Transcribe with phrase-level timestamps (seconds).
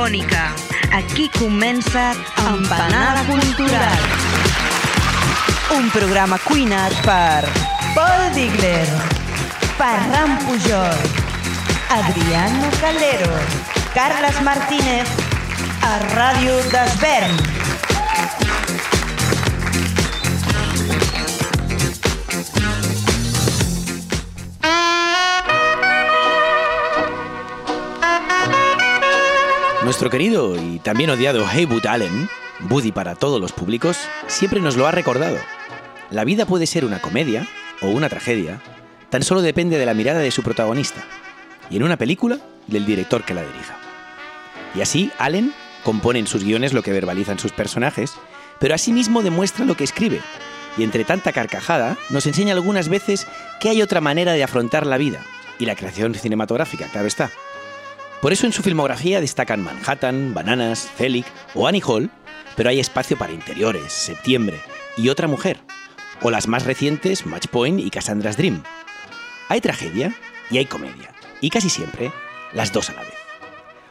[0.00, 0.54] Radiofònica.
[0.96, 3.98] Aquí comença Empanada Cultural.
[5.76, 7.44] Un programa cuinat per
[7.94, 8.88] Paul Digler,
[9.76, 10.96] Ferran Pujol,
[11.92, 13.30] Adriano Calero,
[13.92, 15.08] Carles Martínez,
[15.84, 17.59] a Ràdio d'Esvern.
[29.90, 32.28] Nuestro querido y también odiado Heywood Allen,
[32.60, 35.36] Buddy para todos los públicos, siempre nos lo ha recordado.
[36.12, 37.48] La vida puede ser una comedia
[37.82, 38.62] o una tragedia,
[39.08, 41.02] tan solo depende de la mirada de su protagonista,
[41.70, 42.38] y en una película,
[42.68, 43.78] del director que la dirija.
[44.76, 48.14] Y así, Allen compone en sus guiones lo que verbalizan sus personajes,
[48.60, 50.20] pero asimismo demuestra lo que escribe,
[50.78, 53.26] y entre tanta carcajada nos enseña algunas veces
[53.58, 55.20] que hay otra manera de afrontar la vida,
[55.58, 57.32] y la creación cinematográfica, claro está.
[58.20, 62.10] Por eso en su filmografía destacan Manhattan, Bananas, Celic o Annie Hall,
[62.54, 64.60] pero hay espacio para Interiores, Septiembre
[64.98, 65.58] y Otra Mujer,
[66.20, 68.62] o las más recientes Match Point y Cassandra's Dream.
[69.48, 70.14] Hay tragedia
[70.50, 72.12] y hay comedia, y casi siempre
[72.52, 73.14] las dos a la vez.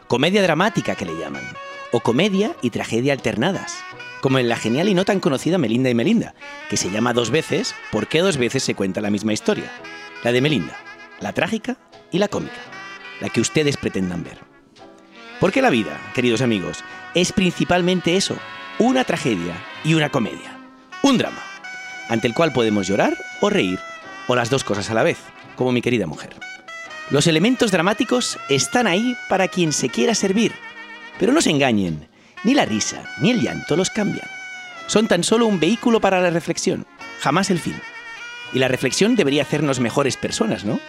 [0.06, 1.42] Comedia dramática que le llaman,
[1.90, 3.78] o comedia y tragedia alternadas,
[4.20, 6.34] como en la genial y no tan conocida Melinda y Melinda,
[6.68, 9.72] que se llama dos veces porque dos veces se cuenta la misma historia,
[10.22, 10.76] la de Melinda,
[11.18, 11.78] la trágica
[12.12, 12.79] y la cómica
[13.20, 14.38] la que ustedes pretendan ver.
[15.38, 18.36] Porque la vida, queridos amigos, es principalmente eso,
[18.78, 19.54] una tragedia
[19.84, 20.58] y una comedia,
[21.02, 21.42] un drama,
[22.08, 23.78] ante el cual podemos llorar o reír,
[24.26, 25.18] o las dos cosas a la vez,
[25.56, 26.36] como mi querida mujer.
[27.10, 30.52] Los elementos dramáticos están ahí para quien se quiera servir,
[31.18, 32.08] pero no se engañen,
[32.44, 34.28] ni la risa ni el llanto los cambian.
[34.86, 36.86] Son tan solo un vehículo para la reflexión,
[37.20, 37.76] jamás el fin.
[38.52, 40.80] Y la reflexión debería hacernos mejores personas, ¿no?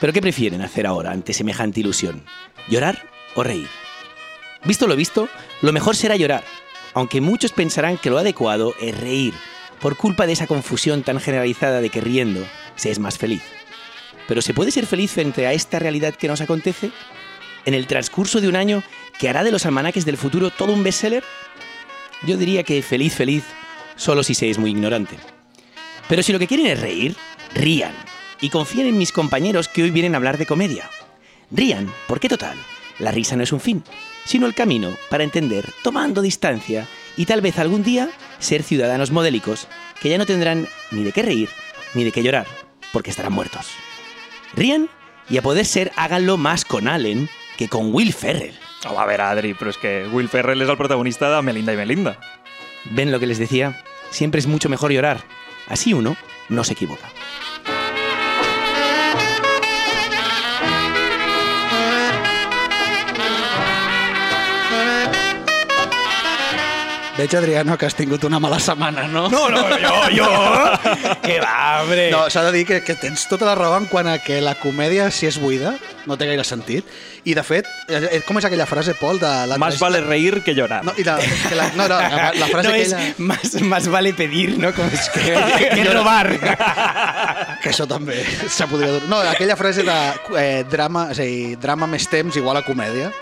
[0.00, 2.24] ¿Pero qué prefieren hacer ahora ante semejante ilusión?
[2.68, 3.68] ¿Llorar o reír?
[4.64, 5.28] Visto lo visto,
[5.60, 6.42] lo mejor será llorar,
[6.94, 9.34] aunque muchos pensarán que lo adecuado es reír,
[9.80, 12.44] por culpa de esa confusión tan generalizada de que riendo
[12.76, 13.42] se es más feliz.
[14.26, 16.90] ¿Pero se puede ser feliz frente a esta realidad que nos acontece?
[17.66, 18.82] ¿En el transcurso de un año
[19.18, 21.24] que hará de los almanaques del futuro todo un bestseller?
[22.26, 23.44] Yo diría que feliz, feliz,
[23.96, 25.16] solo si se es muy ignorante.
[26.08, 27.16] Pero si lo que quieren es reír,
[27.54, 27.92] rían,
[28.40, 30.90] y confíen en mis compañeros que hoy vienen a hablar de comedia.
[31.50, 32.56] Rían, porque total,
[32.98, 33.82] la risa no es un fin,
[34.24, 36.86] sino el camino para entender, tomando distancia,
[37.16, 38.08] y tal vez algún día
[38.38, 39.68] ser ciudadanos modélicos
[40.00, 41.48] que ya no tendrán ni de qué reír
[41.94, 42.46] ni de qué llorar,
[42.92, 43.66] porque estarán muertos.
[44.54, 44.88] Rían
[45.28, 48.58] y a poder ser háganlo más con Allen que con Will Ferrell.
[48.88, 51.76] Oh, a ver, Adri, però és que Will Ferrell és el protagonista de Melinda i
[51.76, 52.16] Melinda.
[52.96, 53.84] ¿Ven lo que les decía?
[54.08, 55.20] Siempre es mucho mejor llorar.
[55.68, 56.16] Así uno
[56.48, 57.12] no se equivoca.
[67.20, 69.26] Veig, Adriano, que has tingut una mala setmana, no?
[69.28, 70.28] No, no, jo, jo!
[71.26, 72.06] que va, hombre!
[72.08, 74.54] No, s'ha de dir que, que tens tota la raó en quant a que la
[74.56, 75.74] comèdia, si és buida,
[76.08, 76.88] no té gaire sentit.
[77.28, 79.34] I, de fet, eh, eh, com és aquella frase, Pol, de...
[79.50, 80.80] La Más vale reír que llorar.
[80.88, 83.14] No, i la, que la, no, no, la, la frase no es aquella...
[83.18, 84.72] más, más vale pedir, ¿no?
[84.72, 85.36] Como es que,
[85.76, 86.32] que robar.
[87.60, 88.96] Que això també se podria...
[89.12, 89.98] No, aquella frase de
[90.40, 93.12] eh, drama, és a dir, drama més temps igual a comèdia.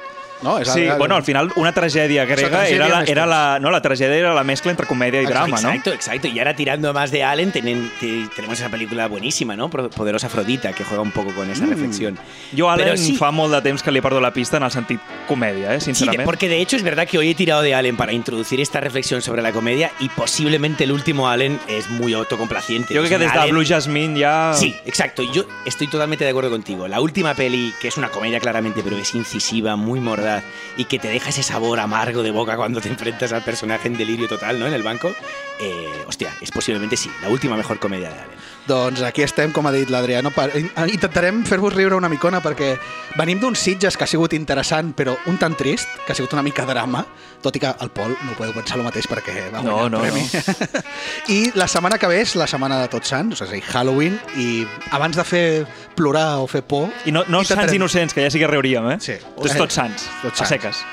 [0.42, 0.58] No?
[0.58, 3.70] És Sí, el- bueno, al final una tragèdia grega tragèdia era, la, era la, no,
[3.70, 5.68] la tragèdia era la mezcla entre comèdia i drama, ¿no?
[5.70, 6.28] Exacto, exacto.
[6.28, 7.90] Y ahora tirando más de Allen, tenen-
[8.36, 9.68] tenemos esa película buenísima, ¿no?
[9.68, 12.18] Poderosa Afrodita, que juega un poco con esa reflexión.
[12.56, 13.16] Jo, Allen, Però sí.
[13.16, 15.90] fa molt de temps que li perdo la pista en el sentit comèdia, eh, Sí,
[15.90, 16.24] de- sincerament.
[16.24, 19.22] porque de hecho es verdad que hoy he tirado de Allen para introducir esta reflexión
[19.22, 22.94] sobre la comedia y posiblemente el último Allen es muy autocomplaciente.
[22.94, 24.52] Jo Es crec que un des de Allen- Blue Jasmine ja...
[24.54, 25.22] Sí, exacto.
[25.32, 26.86] Yo estoy totalmente de acuerdo contigo.
[26.86, 30.27] La última peli, que es una comedia claramente, pero es incisiva, muy mordaz
[30.76, 33.96] y que te deja ese sabor amargo de boca cuando te enfrentas al personaje en
[33.96, 34.66] delirio total, ¿no?
[34.66, 35.14] En el banco.
[35.60, 38.38] Eh, hostia, es posiblemente sí, la última mejor comedia de Allen.
[38.68, 40.28] Doncs aquí estem, com ha dit l'Adriano.
[40.34, 40.50] Per...
[40.92, 42.74] Intentarem fer-vos riure una micona perquè
[43.16, 46.42] venim d'uns Sitges que ha sigut interessant, però un tant trist, que ha sigut una
[46.44, 47.00] mica drama,
[47.40, 50.04] tot i que el Pol no podeu pensar el mateix perquè va No, guanyar no,
[50.04, 50.82] el premi.
[51.34, 54.20] I la setmana que ve és la setmana de Tots Sants, és a dir, Halloween,
[54.36, 55.44] i abans de fer
[55.96, 56.90] plorar o fer por...
[57.08, 58.98] I no, no intentarem- sants innocents, que ja sí que riuríem, eh?
[59.00, 59.16] Sí.
[59.38, 60.50] Tots, tots sants, Tots a sants.
[60.56, 60.84] seques.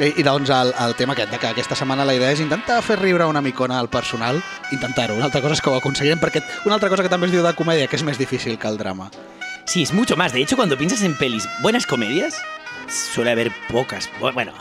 [0.00, 2.80] I, i doncs el, el tema aquest, de que aquesta setmana la idea és intentar
[2.82, 4.40] fer riure una micona al personal,
[4.74, 5.14] intentar-ho.
[5.14, 7.44] Una altra cosa és que ho aconseguirem, perquè una altra cosa que també es diu
[7.46, 9.10] de comèdia, que és més difícil que el drama.
[9.64, 10.32] Sí, es mucho más.
[10.32, 12.34] De hecho, cuando piensas en pelis, buenas comedias,
[12.88, 14.10] suele haber pocas.
[14.20, 14.52] Bu- Bueno,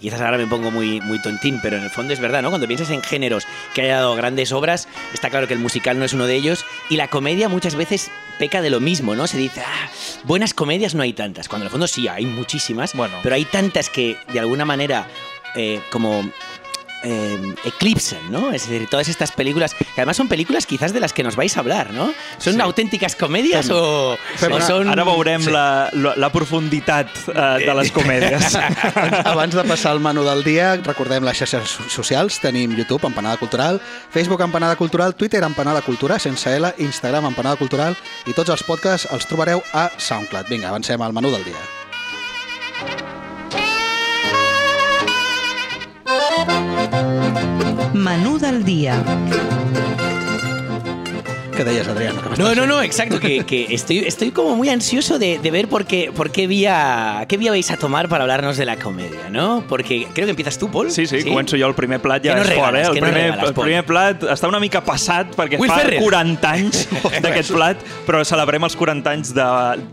[0.00, 2.48] quizás ahora me pongo muy, muy tontín, pero en el fondo es verdad, ¿no?
[2.50, 6.04] Cuando piensas en géneros que haya dado grandes obras, está claro que el musical no
[6.04, 9.26] es uno de ellos, y la comedia muchas veces peca de lo mismo, ¿no?
[9.26, 9.90] Se dice, ah,
[10.24, 13.16] buenas comedias no hay tantas, cuando en el fondo sí, hay muchísimas, Bueno.
[13.22, 15.06] pero hay tantas que de alguna manera
[15.54, 16.30] eh, como
[17.02, 18.52] eh, eclipsan, ¿no?
[18.52, 21.56] Es decir, todas estas películas, que además son películas quizás de las que nos vais
[21.56, 22.12] a hablar, ¿no?
[22.38, 22.60] ¿Son Sí.
[22.60, 24.88] auténticas comedias o, Fem o son...
[24.88, 28.54] Ara veurem la, la, la profunditat eh, de les comèdies.
[29.24, 32.38] Abans de passar al menú del dia, recordem les xarxes so- socials.
[32.40, 33.80] Tenim YouTube, Empanada Cultural,
[34.10, 37.96] Facebook, Empanada Cultural, Twitter, Empanada Cultura, sense L, Instagram, Empanada Cultural,
[38.26, 40.48] i tots els podcasts els trobareu a SoundCloud.
[40.48, 41.79] Vinga, avancem al menú del dia.
[47.92, 49.02] Menú del dia.
[51.50, 52.22] Què deies, Adriano?
[52.22, 55.68] Que No, no, no, exacto, que, que estoy, estoy como muy ansioso de, de ver
[55.68, 59.28] por qué, por qué vía, qué vía vais a tomar para hablarnos de la comedia,
[59.30, 59.64] ¿no?
[59.68, 60.90] Porque creo que empiezas tú, Paul.
[60.90, 61.66] Sí, sí, començo jo.
[61.66, 62.82] El primer plat ja Que no és fort, eh?
[62.82, 65.70] regales, El que no primer, regales, el primer plat està una mica passat perquè Will
[65.70, 66.02] fa Ferrell.
[66.06, 66.86] 40 anys
[67.24, 69.48] d'aquest plat, però celebrem els 40 anys de,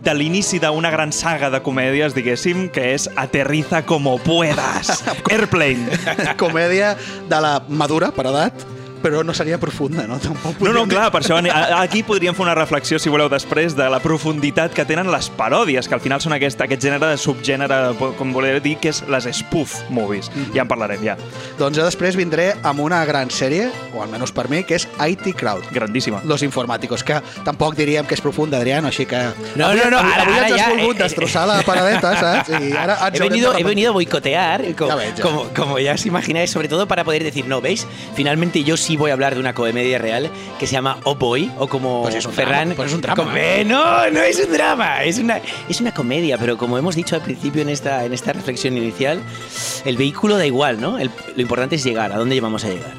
[0.05, 5.03] de l'inici d'una gran saga de comèdies, diguéssim, que és Aterriza como puedas.
[5.33, 5.89] Airplane.
[6.37, 6.95] Comèdia
[7.29, 8.65] de la madura, per edat,
[9.01, 10.17] però no seria profunda, no?
[10.19, 11.37] Tampoc No, no, podríem clar, per això
[11.79, 15.87] aquí podríem fer una reflexió, si voleu, després de la profunditat que tenen les paròdies,
[15.87, 17.77] que al final són aquest, aquest gènere de subgènere,
[18.17, 20.31] com voleu dir, que és les spoof movies.
[20.55, 21.15] Ja en parlarem, ja.
[21.17, 21.25] dir.
[21.59, 25.33] Doncs jo després vindré amb una gran sèrie, o almenys per mi, que és IT
[25.37, 25.67] Crowd.
[25.71, 26.21] Grandíssima.
[26.25, 29.19] Los informàticos, que tampoc diríem que és profunda, Adriano, així que...
[29.55, 31.61] No, avui, no, no, avui, ara- avui ara ens has ja, volgut eh, destrossar la
[31.67, 32.49] paradeta, saps?
[32.57, 35.23] I ara He venido, he venido a boicotear, como, Ya ves, ya.
[35.23, 37.85] como, como ya os imagináis, sobre todo para poder decir, no, ¿veis?
[38.15, 40.29] Finalmente yo sí voy a hablar de una comedia real
[40.59, 42.69] que se llama Oh Boy, o como Pues es un Ferran...
[42.69, 43.25] drama, pues es un drama.
[43.65, 47.21] no, no es un drama, es una, es una comedia, pero como hemos dicho al
[47.23, 49.19] principio en esta, en esta reflexión inicial,
[49.83, 50.97] el vehículo da igual, ¿no?
[50.99, 52.93] El- lo importante es llegar, ¿a dónde vamos a llegar?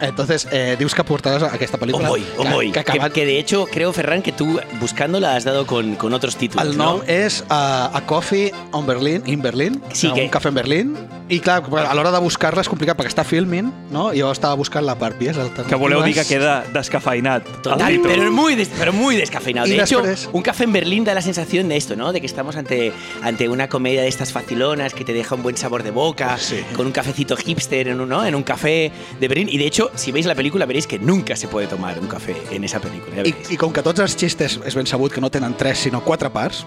[0.00, 2.08] Entonces, eh, dius que portaràs aquesta Oh pel·lícula.
[2.08, 2.66] Boy, Oh que, Boy.
[2.72, 6.12] Que, Que, acabat, que de hecho creo, Ferran, que tú buscándola has dado con, con
[6.12, 7.04] otros títulos, el nom ¿no?
[7.06, 10.96] és uh, A Coffee on Berlin, in Berlin, Sí, un que- cafè en Berlín,
[11.32, 14.10] i clar, a l'hora de buscar-la és complicat perquè està filming, no?
[14.12, 15.68] I jo estava buscant la part vies alternatives.
[15.70, 17.46] Que voleu dir que queda descafeinat.
[17.62, 19.66] Total, pero muy, des- pero muy descafeinado.
[19.66, 22.12] Y De hecho, después- un café en Berlín da la sensación de esto, ¿no?
[22.12, 22.92] De que estamos ante,
[23.22, 26.60] ante una comedia de estas facilonas que te deja un buen sabor de boca, Sí.
[26.76, 28.24] con un cafecito hipster en un, ¿no?
[28.26, 29.48] en un café de Berlín.
[29.50, 32.36] Y de hecho, si veis la película, veréis que nunca se puede tomar un café
[32.50, 33.16] en esa película.
[33.16, 33.50] ya I, veréis.
[33.50, 36.28] I com que tots els xistes és ben sabut que no tenen tres, sinó quatre
[36.30, 36.66] parts,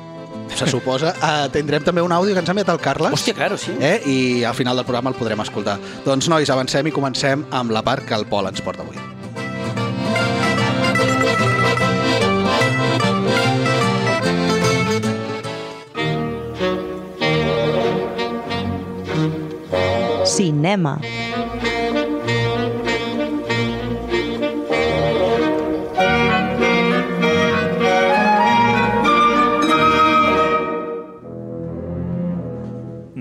[0.53, 3.15] se suposa, uh, tindrem també un àudio que ens ha enviat el Carles.
[3.15, 3.73] Hòstia, claro, sí.
[3.79, 3.97] Eh?
[4.05, 5.79] I al final del programa el podrem escoltar.
[6.05, 8.99] Doncs, nois, avancem i comencem amb la part que el Pol ens porta avui.
[20.25, 20.99] Cinema.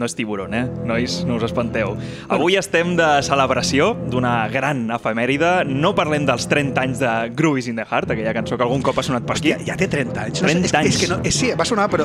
[0.05, 0.67] No és tiburon, eh?
[0.85, 1.95] Nois, no us espanteu.
[2.29, 5.62] Avui estem de celebració d'una gran efemèride.
[5.65, 9.01] No parlem dels 30 anys de Groovies in the Heart, aquella cançó que algun cop
[9.01, 9.55] ha sonat per aquí.
[9.55, 10.43] Hòstia, ja té 30 anys.
[10.44, 10.91] 30 és, anys.
[10.93, 12.05] És que no, és, sí, va sonar, però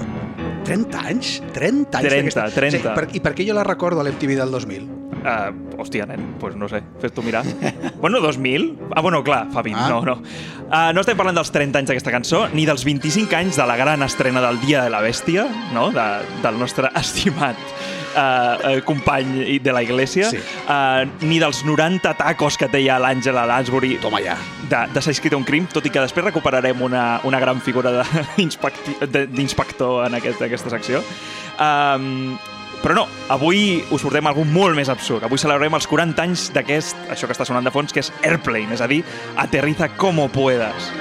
[0.63, 1.33] 30 anys?
[1.51, 2.77] 30 anys 30, d'aquesta- 30.
[2.77, 4.98] Sí, per, I per què jo la recordo a l'MTV del 2000?
[5.19, 7.43] Uh, hòstia, nen, pues no sé, fes-t'ho mirar.
[8.01, 8.69] bueno, 2000?
[8.95, 9.89] Ah, bueno, clar, fa 20, Ah.
[9.89, 10.13] no, no.
[10.69, 13.75] Uh, no estem parlant dels 30 anys d'aquesta cançó, ni dels 25 anys de la
[13.75, 15.89] gran estrena del Dia de la Bèstia, no?
[15.91, 16.05] de,
[16.43, 17.57] del nostre estimat
[18.15, 20.37] uh, company de la Iglesia, Sí.
[20.69, 24.37] uh, ni dels 90 tacos que té ja l'Àngela Lansbury Toma ja.
[24.69, 28.05] de, de s'ha escrit un crim, tot i que després recuperarem una, una gran figura
[28.37, 31.03] d'inspector en aquest, aquesta secció.
[31.59, 32.37] Um,
[32.79, 35.25] però no, avui us portem algú molt més absurd.
[35.27, 38.71] Avui celebrarem els 40 anys d'aquest, això que està sonant de fons, que és Airplane,
[38.75, 39.01] és a dir,
[39.35, 40.91] aterriza como puedas.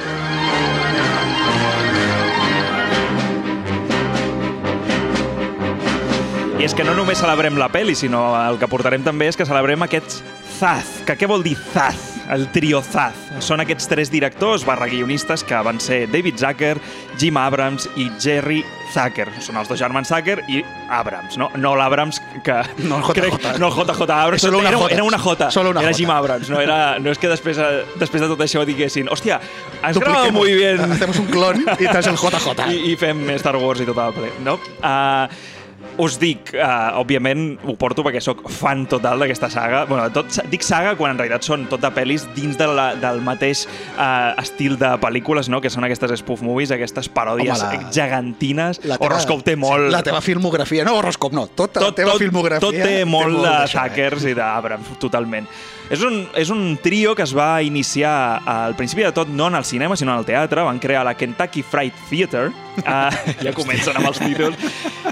[6.58, 9.47] I és que no només celebrem la pel·li, sinó el que portarem també és que
[9.47, 10.25] celebrem aquests
[10.59, 11.05] Zaz.
[11.07, 12.17] Que què vol dir Zaz?
[12.35, 13.17] El trio Zaz.
[13.45, 16.75] Són aquests tres directors barra guionistes que van ser David Zucker,
[17.21, 19.29] Jim Abrams i Jerry Zucker.
[19.45, 21.49] Són els dos germans Zucker i Abrams, no?
[21.62, 22.57] No l'Abrams que...
[22.88, 23.21] No el JJ.
[23.21, 24.43] Crec, no el JJ Abrams.
[24.43, 24.95] Solo una era, J.
[24.97, 25.50] era una J.
[25.55, 25.93] Solo una era.
[25.95, 26.50] Jim Abrams.
[26.50, 27.61] No, era, no és que després,
[28.00, 29.38] després de tot això diguessin hòstia,
[29.83, 32.67] has gravat muy bien Hacemos un clon i tens el JJ.
[32.75, 34.59] i, i fem Star Wars i tot el ple, no?
[34.83, 35.55] Uh,
[35.99, 39.85] us dic, uh, òbviament, ho porto perquè sóc fan total d'aquesta saga.
[39.90, 43.21] Bueno, tot, dic saga quan en realitat són tot de pel·lis dins de la, del
[43.26, 43.64] mateix
[43.97, 45.61] uh, estil de pel·lícules, no?
[45.64, 48.83] que són aquestes spoof movies, aquestes paròdies Home, la- gegantines.
[48.88, 49.90] La Horoscope té molt...
[49.93, 53.67] La teva filmografia, no Horoscope, no, tota la teva filmografia tot té molt de eh?
[53.73, 55.49] Tuckers i d'Abrams, totalment.
[55.90, 59.57] És un, és un trio que es va iniciar al principi de tot no en
[59.57, 60.62] el cinema, sinó en el teatre.
[60.62, 62.50] Van crear la Kentucky Fried Theater.
[62.78, 63.11] Uh,
[63.44, 64.56] ja comencen amb els títols.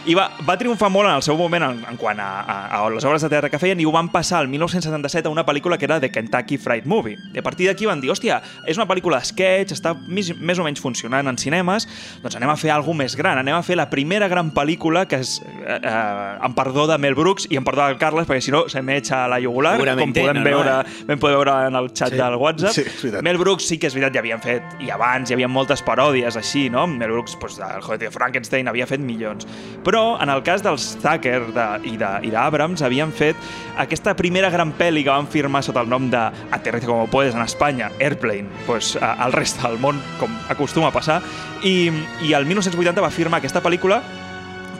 [0.06, 2.82] I va, va triomfar molt en el seu moment en, en quant a, a, a
[2.92, 5.78] les obres de teatre que feien i ho van passar el 1977 a una pel·lícula
[5.78, 7.18] que era The Kentucky Fried Movie.
[7.34, 10.66] I a partir d'aquí van dir, hòstia, és una pel·lícula sketch, està més, més o
[10.66, 11.88] menys funcionant en cinemes,
[12.22, 15.20] doncs anem a fer alguna més gran, anem a fer la primera gran pel·lícula que
[15.24, 18.54] és, eh, eh, en perdó de Mel Brooks i en perdó del Carles, perquè si
[18.54, 20.76] no se m'echa a la jugular, com podem no, no, veure,
[21.08, 22.20] vam poder veure en el xat Sí.
[22.20, 22.72] del WhatsApp.
[22.72, 23.10] Sí.
[23.22, 26.36] Mel Brooks sí que és veritat, ja havien fet, i abans hi havia moltes paròdies
[26.38, 26.86] així, no?
[26.86, 29.46] Mel Brooks, doncs, del Joder de Frankenstein, havia fet milions.
[29.86, 31.96] Però en el cas dels Tucker de, i
[32.32, 33.36] d'Abrams, havien fet
[33.82, 37.42] aquesta primera gran pel·li que van firmar sota el nom de Aterriza como puedes en
[37.42, 41.20] Espanya, Airplane, pues, al rest del món, com acostuma a passar,
[41.64, 41.90] i,
[42.26, 44.02] i el 1980 va firmar aquesta pel·lícula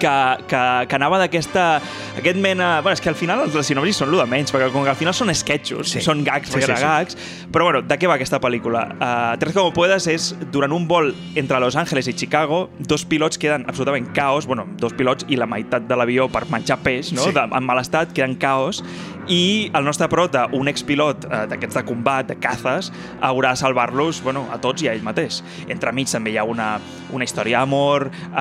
[0.01, 0.13] que,
[0.49, 1.67] que, que anava d'aquesta
[2.19, 2.81] aquest mena...
[2.81, 4.99] Bueno, és que al final els sinopsis són lo de menys, perquè com que al
[4.99, 6.01] final són sketchos, Sí.
[6.05, 7.17] són gags Sí, sí, gags,
[7.53, 8.87] però bueno, de què va aquesta pel·lícula?
[8.97, 13.39] Uh, Tres como puedes és, durant un vol entre Los Angeles i Chicago, dos pilots
[13.39, 17.27] queden absolutament caos, bueno, dos pilots i la meitat de l'avió per menjar peix, no?
[17.27, 17.35] Sí.
[17.37, 18.83] De, en mal estat, queden caos,
[19.27, 24.23] i el nostre prota, un expilot uh, d'aquests de combat, de cazes, haurà de salvar-los
[24.23, 25.41] bueno, a tots i a ell mateix.
[25.69, 26.77] Entremig també hi ha una,
[27.13, 28.37] una història d'amor, uh,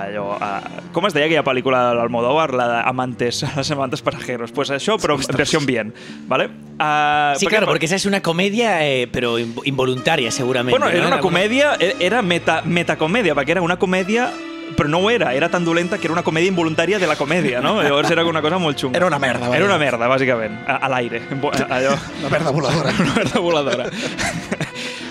[0.00, 0.26] allò...
[0.40, 4.52] Uh, com es deia aquella pel·lícula de l'Almodóvar, la d'Amantes, les amantes pasajeros?
[4.52, 5.94] Pues això, però en versió bien,
[6.28, 6.48] ¿vale?
[6.80, 10.78] Uh, Sí, claro, porque esa es una comedia, eh, pero inv- involuntaria seguramente.
[10.78, 11.14] Bueno, era ¿no?
[11.14, 14.30] una comèdia, e- era meta, metacomèdia, perquè era una comèdia
[14.76, 17.60] però no ho era, era tan dolenta que era una comèdia involuntària de la comèdia,
[17.60, 17.82] no?
[17.82, 18.96] Llavors era una cosa molt xunga.
[18.96, 19.56] Era una merda, vaja.
[19.58, 21.20] Era una merda, bàsicament, a, a l'aire.
[21.68, 21.96] Allò...
[22.20, 22.92] Una merda voladora.
[23.00, 23.88] Una merda voladora.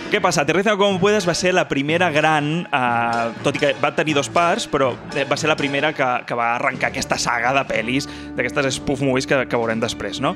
[0.09, 0.41] Què passa?
[0.41, 4.25] Aterriza como puedes va ser la primera gran, eh, tot i que va tenir dos
[4.33, 8.07] parts, però eh, va ser la primera que, que va arrencar aquesta saga de pel·lis,
[8.33, 10.31] d'aquestes spoof movies que, que veurem després, no?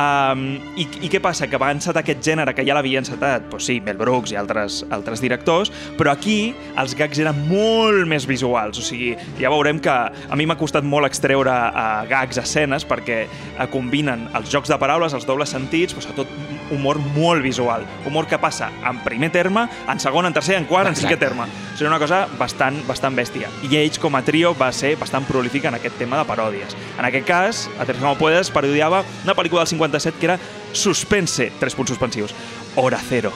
[0.00, 0.46] Um,
[0.80, 1.44] i, I què passa?
[1.44, 4.78] Que va encetar aquest gènere que ja l'havia encetat, doncs sí, Mel Brooks i altres,
[4.96, 5.68] altres directors,
[6.00, 10.48] però aquí els gags eren molt més visuals, o sigui, ja veurem que a mi
[10.48, 15.28] m'ha costat molt extreure uh, gags, escenes, perquè uh, combinen els jocs de paraules, els
[15.28, 20.26] dobles sentits, però sobretot humor molt visual, humor que passa en primer terme, en segon,
[20.28, 21.48] en tercer, en quart, en cinquè terme.
[21.48, 23.50] O sigui, una cosa bastant, bastant bèstia.
[23.66, 26.78] I ells, com a trio, va ser bastant prolífic en aquest tema de paròdies.
[26.94, 30.38] En aquest cas, Aterriza como puedes parodiava una pel·lícula del 57 que era
[30.72, 32.34] Suspense, tres punts suspensius,
[32.76, 33.32] Hora Cero.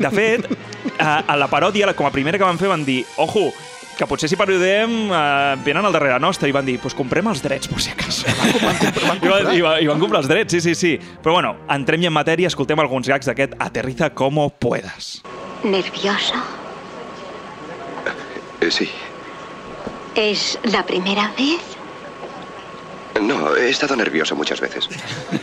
[0.00, 0.48] De fet,
[0.98, 3.50] a, a la paròdia, com a primera que van fer, van dir, ojo,
[3.98, 7.42] que potser si parodiem eh, venen al darrere nostre i van dir, pues comprem els
[7.44, 8.26] drets, per si acaso.
[8.48, 10.92] I, van, i, van, I van comprar els drets, sí, sí, sí.
[11.22, 15.20] Però bueno, entrem ja en matèria, escoltem alguns gags d'aquest Aterriza como puedas.
[15.62, 16.34] ¿Nervioso?
[18.60, 18.88] Eh, Sí.
[20.14, 21.60] ¿Es la primera vez?
[23.22, 24.88] No, he estado nervioso muchas veces.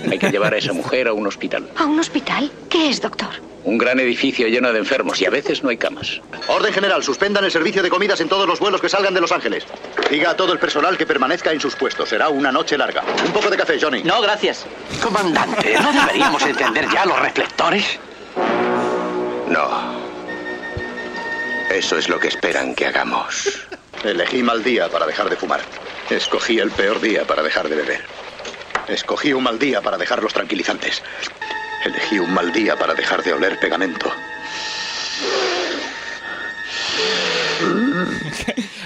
[0.09, 1.69] Hay que llevar a esa mujer a un hospital.
[1.77, 2.51] ¿A un hospital?
[2.69, 3.29] ¿Qué es, doctor?
[3.63, 6.19] Un gran edificio lleno de enfermos y a veces no hay camas.
[6.47, 9.31] Orden general, suspendan el servicio de comidas en todos los vuelos que salgan de Los
[9.31, 9.65] Ángeles.
[10.09, 12.09] Diga a todo el personal que permanezca en sus puestos.
[12.09, 13.03] Será una noche larga.
[13.25, 14.03] Un poco de café, Johnny.
[14.03, 14.65] No, gracias.
[15.01, 17.99] Comandante, ¿no deberíamos encender ya los reflectores?
[19.49, 19.99] No.
[21.71, 23.67] Eso es lo que esperan que hagamos.
[24.03, 25.61] Elegí mal día para dejar de fumar.
[26.09, 28.01] Escogí el peor día para dejar de beber.
[28.87, 31.03] Escogí un mal día para dejar los tranquilizantes.
[31.85, 34.11] Elegí un mal día para dejar de oler pegamento.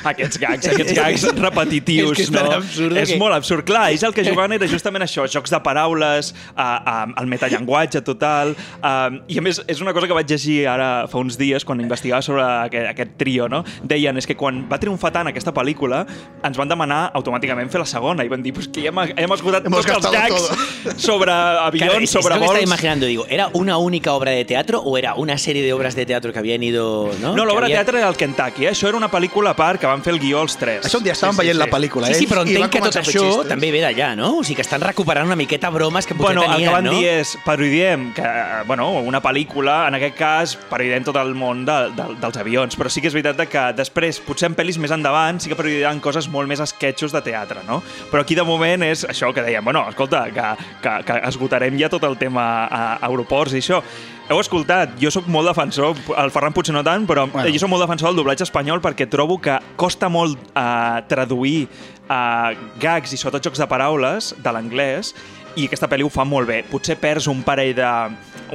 [0.12, 2.52] Aquests gags, aquests gags repetitius, És que és no?
[2.58, 3.64] absurd És que- molt absurd.
[3.66, 8.02] Clar, ells el que jugaven era justament això, jocs de paraules, a, a, el metallenguatge
[8.04, 11.64] total, um, i a més és una cosa que vaig llegir ara fa uns dies
[11.66, 13.64] quan investigava sobre aquest, aquest trio, no?
[13.84, 16.04] Deien, és que quan va triomfar tant aquesta pel·lícula,
[16.44, 19.32] ens van demanar automàticament fer la segona, i van dir, pues que ja hem, hem
[19.38, 20.98] esgotat Hemos tots els gags todo.
[21.08, 22.64] sobre avions, Claro, es sobre estaba vols...
[22.64, 26.06] imaginando, digo, ¿era una única obra de teatro o era una serie de obras de
[26.06, 27.36] teatro que habían ido, no?
[27.36, 28.72] No, l'obra de había- teatre era el Kentucky, eh?
[28.72, 30.86] això era una pel·lícula a part que van fer el guió els tres.
[30.90, 33.24] Això un dia estàvem veient la pel·lícula, Sí, sí, ells, però entenc que tot això
[33.24, 33.48] xistes.
[33.50, 34.40] també ve d'allà, no?
[34.40, 36.86] O sigui, que estan recuperant una miqueta bromes que potser Bueno, el tenien, que van
[36.90, 36.92] no?
[36.98, 41.64] dir és, parodiem, que, eh, bueno, una pel·lícula, en aquest cas, parodiem tot el món
[41.66, 44.78] de, de, dels avions, però sí que és veritat de que després, potser en pel·lis
[44.82, 47.82] més endavant, sí que parodiaran coses molt més esquetxos de teatre, no?
[48.12, 50.50] Però aquí, de moment, és això que dèiem, bueno, escolta, que,
[50.82, 53.84] que, que esgotarem ja tot el tema a, a aeroports i això.
[54.30, 57.50] Heu escoltat, jo sóc molt defensor, el Ferran potser no tant, però Bueno.
[57.52, 61.68] jo sóc molt defensor del doblatge espanyol perquè trobo que costa molt uh, traduir
[62.10, 65.14] uh, gags i sobretot jocs de paraules de l'anglès
[65.60, 66.64] i aquesta pel·li ho fa molt bé.
[66.66, 67.90] Potser perds un parell de,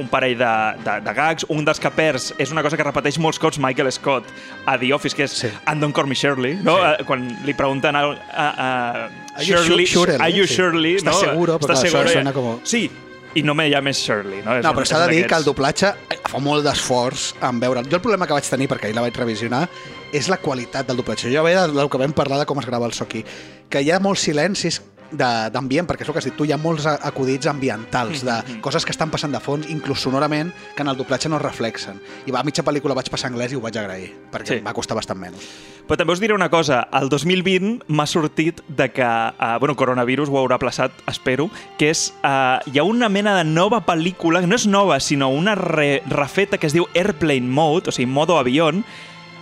[0.01, 0.49] un parell de,
[0.83, 1.45] de, de gags.
[1.47, 4.25] Un dels que perds és una cosa que repeteix molts cops Michael Scott
[4.65, 5.47] a The Office, que és Sí.
[5.65, 6.75] And don't call me Shirley, no?
[6.75, 6.89] Sí.
[6.99, 10.55] Eh, Quan li pregunten a, a, a Are you Shirley, su- sure, are you sí.
[10.55, 10.95] Shirley?
[10.95, 11.29] ¿Estás no?
[11.29, 11.59] seguro?
[11.59, 12.09] Perquè ¿Estás això seguro?
[12.11, 12.89] suena como- Sí,
[13.35, 14.57] i no me llames Shirley, no?
[14.57, 15.93] És No, però s'ha de dir que el doblatge
[16.29, 17.89] fa molt d'esforç en veure'l.
[17.89, 19.67] Jo el problema que vaig tenir, perquè ahir la vaig revisionar,
[20.13, 21.31] és la qualitat del doblatge.
[21.33, 23.23] Jo ve del que vam parlar de com es grava el so aquí,
[23.69, 24.81] que hi ha molts silencis
[25.11, 28.85] d'ambient, perquè és el que has dit tu, hi ha molts acudits ambientals, de coses
[28.85, 31.99] que estan passant de fons, inclús sonorament, que en el doblatge no es reflexen.
[32.25, 34.59] I va, a mitja pel·lícula vaig passar anglès i ho vaig agrair, perquè Sí.
[34.59, 34.65] sí.
[34.65, 35.49] va costar bastant menys.
[35.89, 40.29] Però també us diré una cosa, el 2020 m'ha sortit de que, uh, bueno, coronavirus
[40.29, 41.49] ho haurà plaçat, espero,
[41.79, 45.29] que és, uh, hi ha una mena de nova pel·lícula, que no és nova, sinó
[45.29, 48.85] una re refeta que es diu Airplane Mode, o sigui, modo avión,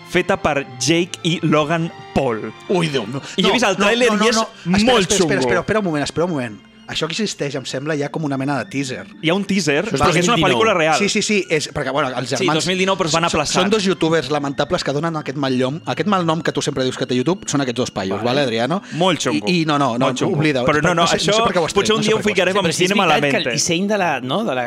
[0.10, 2.52] feta per Jake i Logan Paul.
[2.70, 3.22] Ui, Déu meu.
[3.38, 5.34] I jo he vist el tràiler i és Espera, molt espera, xungo.
[5.34, 6.58] Espera, espera, espera un moment, espera un moment.
[6.88, 9.06] Això que existeix, em sembla, ja com una mena de teaser.
[9.22, 10.44] Hi ha un teaser, és perquè és una 2019.
[10.46, 10.96] pel·lícula real.
[11.00, 12.63] Sí, sí, sí, és, perquè bueno, els Sí, germans...
[12.63, 13.62] 2019, però es van aplaçar.
[13.62, 16.86] Són dos youtubers lamentables que donen aquest mal llom, aquest mal nom que tu sempre
[16.88, 18.82] dius que té YouTube, són aquests dos paios, vale, Adriano?
[19.00, 19.48] Molt xungo.
[19.51, 20.38] I, i no, no, no, xungo.
[20.39, 20.63] oblida.
[20.67, 22.24] Però no, no, sé, això sé què ho has potser un no dia sé ho
[22.24, 23.50] ficarem amb Però sí Cinema a la veritat que mente.
[23.51, 24.65] el disseny de la, no, de la,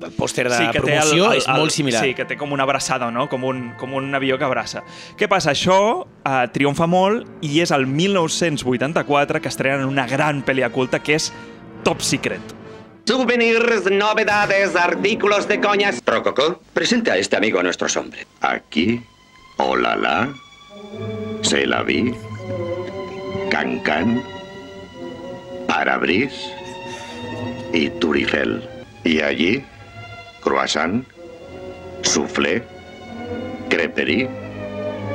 [0.00, 2.02] del pòster de que té promoció el, el, és molt similar.
[2.04, 3.28] Sí, que té com una abraçada, no?
[3.28, 4.82] Com un, com un avió que abraça.
[5.20, 5.52] Què passa?
[5.52, 5.76] Això
[6.06, 11.30] uh, triomfa molt i és el 1984 que estrenen una gran pel·li culta que és
[11.82, 12.40] Top Secret.
[13.06, 16.00] Souvenirs, novedades, artículos de coñas.
[16.06, 18.26] Rococó, presenta a este amigo a nuestros hombres.
[18.40, 19.02] Aquí,
[19.58, 20.32] Olala,
[21.42, 22.14] Se la vi,
[23.50, 24.22] Cancan,
[25.66, 26.32] Parabris
[27.72, 28.68] y Turifel.
[29.02, 29.64] Y allí,
[30.42, 31.04] croissant,
[32.02, 32.62] soufflé,
[33.68, 34.28] creperie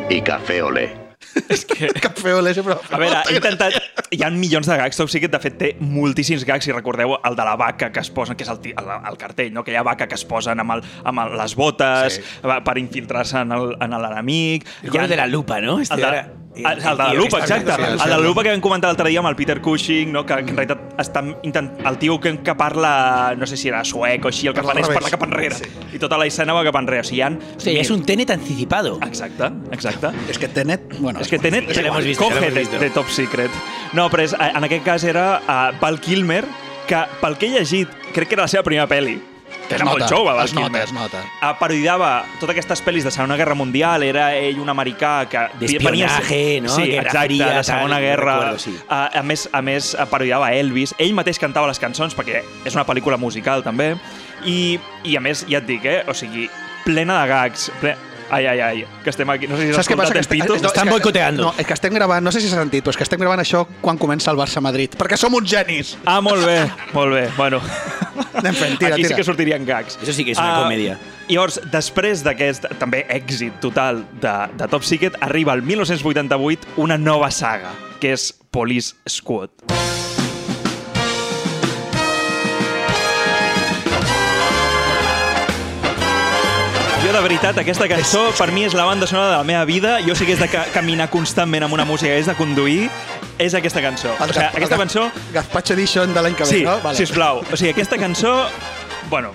[0.09, 1.04] y café olé.
[1.49, 1.89] És que...
[1.99, 2.77] Café olé sempre...
[2.91, 3.75] A veure, he intentat...
[4.15, 7.35] Hi ha milions de gags, Top Secret, de fet, té moltíssims gags, si recordeu el
[7.35, 9.65] de la vaca que es posen, que és el, el, el cartell, no?
[9.65, 12.21] aquella vaca que es posen amb, el, amb el, les botes Sí.
[12.23, 12.55] sí.
[12.65, 14.65] per infiltrar-se en el- en l'enemic.
[14.87, 15.79] I el de la lupa, no?
[15.81, 16.25] Este El de, ara-
[16.57, 17.73] el, el de la lupa, exacte.
[17.75, 20.25] El de la lupa que vam comentar l'altre dia amb el Peter Cushing, no?
[20.25, 21.71] que, que en realitat està intent...
[21.85, 24.81] el tio que, que parla, no sé si era suec o així, el que Parla
[24.81, 25.11] és revés.
[25.11, 25.59] cap enrere.
[25.59, 25.69] Sí.
[25.97, 27.03] I tota la escena va cap enrere.
[27.03, 27.31] O sigui, hi ha...
[27.57, 28.97] Hòstia, és un Tenet anticipado.
[29.05, 30.13] Exacte, exacte.
[30.31, 30.97] És que Tenet...
[30.99, 33.51] Bueno, És que Tenet l'hemos visto, ja coge de, de Top Secret.
[33.93, 36.43] No, però és, en aquest cas era uh, Val Kilmer,
[36.87, 39.19] que pel que he llegit, crec que era la seva primera pel·li.
[39.67, 40.83] Que era molt nota, jove, Val es nota, Kilmer.
[40.83, 41.21] es nota.
[41.41, 45.45] Uh, parodiava totes aquestes pel·lis de Segona Guerra Mundial, era ell un americà que...
[45.61, 46.69] D'espionatge, no?
[46.75, 48.35] Sí, Guerra exacte, Fria, de Segona tal, Guerra.
[48.35, 48.75] recuerdo, sí.
[48.85, 50.93] Uh, a més, a més parodiava Elvis.
[51.01, 53.95] Ell mateix cantava les cançons, perquè és una pel·lícula musical, també.
[54.45, 56.03] I, i a més, ja et dic, eh?
[56.07, 56.49] O sigui,
[56.85, 57.71] plena de gags.
[57.81, 57.95] Ple...
[58.29, 59.47] Ai, ai, ai, que estem aquí.
[59.47, 60.13] No sé si has Saps què passa?
[60.17, 61.43] escoltat Que no, Estan boicoteando.
[61.43, 63.39] No, és que estem gravant, no sé si s'ha sentit, però és que estem gravant
[63.43, 65.95] això quan comença el Barça-Madrid, perquè som uns genis!
[66.05, 66.57] Ah, molt bé,
[66.93, 67.27] molt bé.
[67.37, 67.61] Bueno,
[68.35, 69.17] Anem fent, tira, aquí sí tira.
[69.17, 69.99] que sortirien gags.
[70.01, 70.97] Això sí que és una Ah, comèdia.
[71.29, 77.29] Llavors, després d'aquest també èxit total de, de Top Secret, arriba el 1988 una nova
[77.31, 79.74] saga, que és Police Squad.
[87.25, 89.95] Veritat, aquesta cançó per mi és la banda sonora de la meva vida.
[90.05, 92.85] Jo sí que és de ca caminar constantment amb una música, és de conduir,
[93.41, 94.13] és aquesta cançó.
[94.19, 96.77] El o sigui, aquesta cançó Gazpacho Edition de l'any que ve, Sí, no?
[96.83, 96.97] Vale.
[96.97, 97.41] sisplau.
[97.41, 98.35] O sigui, aquesta cançó...
[99.09, 99.31] Bueno,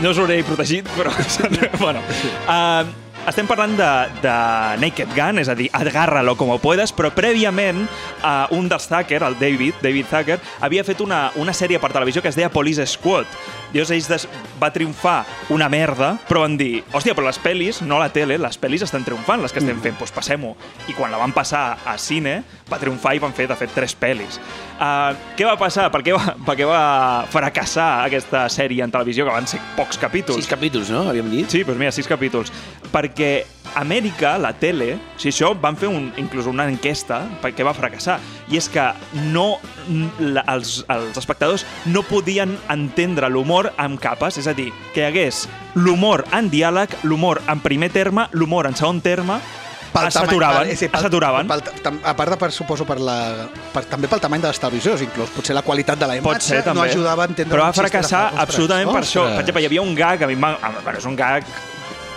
[0.00, 1.10] no us hauré protegit, però...
[1.84, 2.02] bueno,
[2.46, 2.82] uh,
[3.28, 3.90] estem parlant de,
[4.22, 4.34] de
[4.82, 7.86] Naked Gun, és a dir, agarra-lo com puedes, però prèviament
[8.22, 12.22] uh, un dels Zucker, el David, David Zucker, havia fet una, una sèrie per televisió
[12.22, 13.26] que es deia Police Squad.
[13.74, 14.26] Llavors ells des,
[14.60, 18.58] va triomfar una merda, però van dir, hòstia, però les pel·lis, no la tele, les
[18.60, 20.52] pel·lis estan triomfant, les que estem fent, doncs passem-ho.
[20.88, 22.36] I quan la van passar a cine,
[22.70, 24.38] va triomfar i van fer, de fet, tres pel·lis.
[24.78, 25.88] Uh, què va passar?
[25.94, 26.84] Per què va, per què va
[27.34, 30.44] fracassar aquesta sèrie en televisió, que van ser pocs capítols?
[30.44, 31.08] Sis capítols, no?
[31.10, 31.50] Havíem dit.
[31.50, 32.54] Sí, doncs mira, sis capítols.
[32.94, 33.32] Perquè
[33.74, 38.20] Amèrica, la tele, o sigui, això van fer un, inclús una enquesta perquè va fracassar,
[38.52, 38.84] i és que
[39.32, 39.56] no,
[40.20, 45.08] la, els, els espectadors no podien entendre l'humor amb capes, és a dir, que hi
[45.08, 49.40] hagués l'humor en diàleg, l'humor en primer terme, l'humor en segon terme,
[49.94, 51.50] Pel es tamany- saturaven, es saturaven.
[52.02, 55.30] A part de, per, suposo, per la, per, també pel tamany de les televisions, inclús.
[55.30, 56.80] Potser la qualitat de la Pot imatge ser, també.
[56.80, 59.20] no ajudava a entendre Però va fracassar fa- ostres, absolutament per això.
[59.22, 59.36] ostres.
[59.36, 60.58] Per exemple, hi havia un gag, a mi bueno,
[60.98, 61.46] és un gag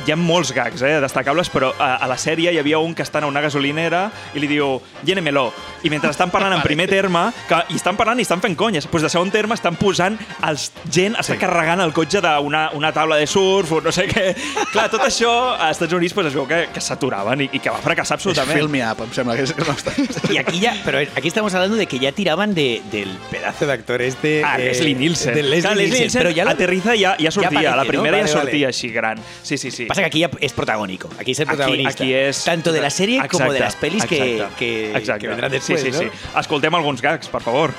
[0.08, 3.04] hi ha molts gags eh, destacables, però a, a la sèrie hi havia un que
[3.04, 5.50] està a una gasolinera i li diu llénemelo.
[5.84, 8.88] I mentre estan parlant en primer terme, que, i estan parlant i estan fent conyes,
[8.88, 10.15] doncs de segon terme estan posant
[10.48, 11.39] els gent, està sí.
[11.41, 14.30] carregant el cotxe d'una una taula de surf o no sé què.
[14.72, 17.70] Clar, tot això als Estats Units pues, es veu que, que saturaven i, i que
[17.74, 18.58] va fracassar És absolutament.
[18.58, 19.91] Fill Me Up, em sembla que és que no està.
[20.32, 23.74] Y aquí ya, pero aquí estamos hablando de que ya tiraban de, del pedazo de
[23.74, 24.41] actor este.
[24.46, 25.34] Ah, eh, Leslie Nielsen.
[25.36, 27.50] De Leslie, Clar, Nielsen, Pero ya lo- aterriza i ja, ja sortia.
[27.50, 27.88] aparece, la ¿no?
[27.89, 28.65] primera Vale, ja sortia vale.
[28.67, 29.17] així gran.
[29.43, 29.86] Sí, sí, sí.
[29.98, 31.10] Pasa que aquí ya es protagónico.
[31.20, 32.04] Aquí es el protagonista.
[32.04, 35.22] aquí és- Tanto de la serie como de Exacte, las pelis que, exacte, que, exacte.
[35.22, 35.82] que vendrán después.
[35.82, 36.12] Sí, sí, ¿no?
[36.12, 36.18] sí.
[36.40, 37.72] Escoltem alguns gags, per favor.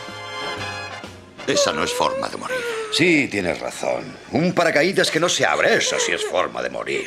[1.47, 2.57] Esa no es forma de morir.
[2.93, 4.05] Sí, tienes razón.
[4.33, 7.07] Un paracaídas que no se abre, eso sí es forma de morir.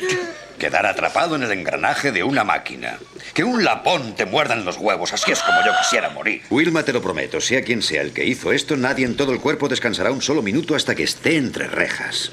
[0.58, 2.98] Quedar atrapado en el engranaje de una máquina.
[3.34, 6.42] Que un lapón te muerda en los huevos, así es como yo quisiera morir.
[6.50, 9.40] Wilma, te lo prometo, sea quien sea el que hizo esto, nadie en todo el
[9.40, 12.32] cuerpo descansará un solo minuto hasta que esté entre rejas.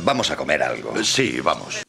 [0.00, 1.04] Vamos a comer algo.
[1.04, 1.83] Sí, vamos.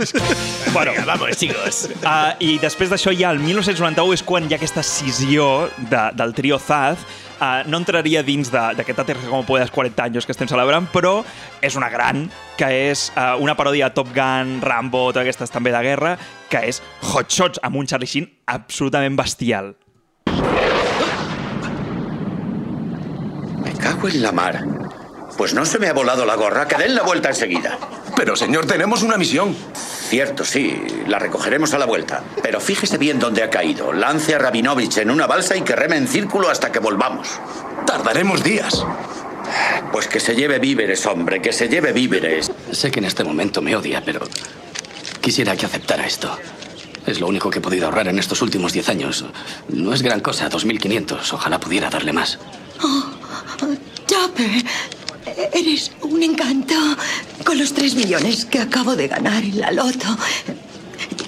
[0.72, 1.88] Bueno, Venga, vamos, chicos.
[2.04, 6.32] Uh, I després d'això ja el 1991 és quan hi ha aquesta escissió de, del
[6.34, 6.98] trio Zaz.
[7.40, 11.22] Uh, no entraria dins de- d'aquest Aterriza como puedas 40 anys que estem celebrant, però
[11.64, 12.26] és una gran,
[12.58, 16.16] que és uh, una paròdia de Top Gun, Rambo, totes aquestes també de guerra,
[16.52, 16.82] que és
[17.12, 19.72] Hot Shots amb un Charlie Sheen absolutament bestial.
[23.64, 24.60] Me cago en la mar.
[25.36, 27.78] Pues no se me ha volado la gorra, que den la vuelta enseguida.
[28.20, 29.56] Pero señor, tenemos una misión.
[30.10, 32.22] Cierto, sí, la recogeremos a la vuelta.
[32.42, 33.94] Pero fíjese bien dónde ha caído.
[33.94, 37.26] Lance a Rabinovich en una balsa y que reme en círculo hasta que volvamos.
[37.86, 38.84] Tardaremos días.
[39.90, 42.52] Pues que se lleve víveres, hombre, que se lleve víveres.
[42.72, 44.20] Sé que en este momento me odia, pero
[45.22, 46.36] quisiera que aceptara esto.
[47.06, 49.24] Es lo único que he podido ahorrar en estos últimos 10 años.
[49.70, 51.32] No es gran cosa, 2.500.
[51.32, 52.38] Ojalá pudiera darle más.
[54.06, 54.62] Chopper,
[55.52, 56.74] eres un encanto.
[57.44, 60.16] Con los tres millones que acabo de ganar en la loto,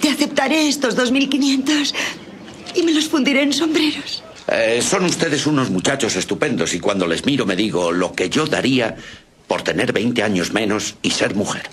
[0.01, 1.93] te aceptaré estos 2.500
[2.75, 4.23] y me los fundiré en sombreros.
[4.47, 8.45] Eh, son ustedes unos muchachos estupendos y cuando les miro me digo lo que yo
[8.45, 8.97] daría
[9.47, 11.69] por tener 20 años menos y ser mujer.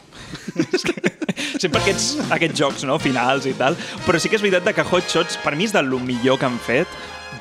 [1.61, 2.99] Sempre aquests, aquests jocs no?
[3.03, 3.77] finals i tal.
[4.07, 6.39] Però sí que és veritat de que Hot Shots, per mi, és de lo millor
[6.39, 6.89] que han fet,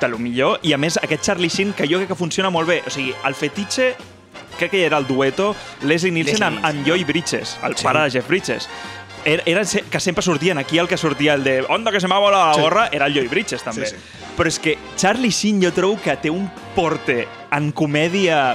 [0.00, 2.68] de lo millor, i a més aquest Charlie Sheen, que jo crec que funciona molt
[2.68, 2.80] bé.
[2.86, 3.92] O sigui, el fetitxe
[4.58, 7.84] crec que era el dueto Leslie Nielsen Leslie amb, amb Joy Bridges, el sí.
[7.84, 8.68] pare de Jeff Bridges.
[9.24, 10.56] Era, era que sempre sortien.
[10.56, 12.60] Aquí el que sortia, el de onda que se m'ha volat la Sí.
[12.60, 13.86] gorra, era el Joy Bridges, també.
[13.86, 14.29] Sí, sí.
[14.36, 18.54] Però és que Charlie Sheen jo trobo que té un porte en comèdia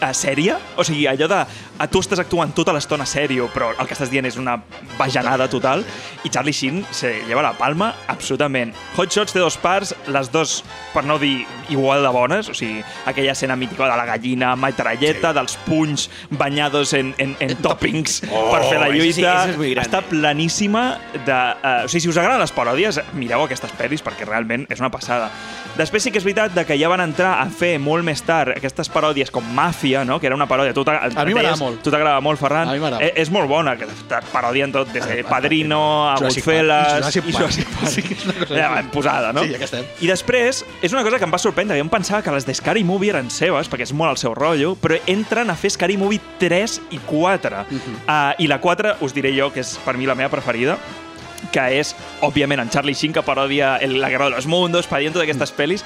[0.00, 1.40] a sèria, o sigui, allò de
[1.76, 4.54] a tu estàs actuant tota l'estona sèrio, però el que estàs dient és una
[4.96, 5.82] bajanada total,
[6.24, 8.72] i Charlie Sheen se lleva la palma absolutament.
[8.96, 10.62] Hot Shots té dos parts, les dos,
[10.94, 15.34] per no dir igual de bones, o sigui, aquella escena mítica de la gallina metralleta,
[15.34, 15.38] sí.
[15.40, 19.34] dels punys banyados en, en, en toppings Oh, per fer la sí, lluita.
[19.50, 19.90] es muy grande.
[19.90, 20.86] Està planíssima
[21.26, 21.36] de...
[21.36, 24.90] Uh, o sigui, si us agraden les paròdies, mireu aquestes pel·lis perquè realment és una
[24.94, 25.15] passada.
[25.76, 28.54] Després sí que és veritat de que ja van entrar a fer molt més tard
[28.54, 30.16] aquestes paròdies com Màfia, no?
[30.20, 30.72] que era una paròdia...
[30.72, 31.82] Tu A mi m'agrada molt.
[31.84, 32.70] Tu t'agrada molt, Ferran.
[32.70, 33.04] A mi m'agrada.
[33.04, 33.88] Eh, és molt bona, que
[34.32, 37.10] parodien tot, des de Padrino, a Goodfellas...
[37.12, 37.20] I.
[37.28, 37.92] Jurassic Park.
[37.92, 39.44] Sí que és una cosa Ja, ben posada, no?
[39.44, 39.84] Sí, ja que estem.
[40.00, 42.56] I després, és una cosa que em va sorprendre, jo em pensava que les de
[42.56, 46.00] Scary Movie eren seves, perquè és molt el seu rotllo, però entren a fer Scary
[46.00, 47.66] Movie 3 i 4.
[47.68, 47.98] Uh -huh.
[48.08, 50.78] uh, I la 4, us diré jo, que és per mi la meva preferida,
[51.52, 51.94] que és,
[52.26, 55.54] òbviament, en Charlie Sheen, que parodia el, La Guerra de los Mundos, parodia totes aquestes
[55.56, 55.84] pel·lis,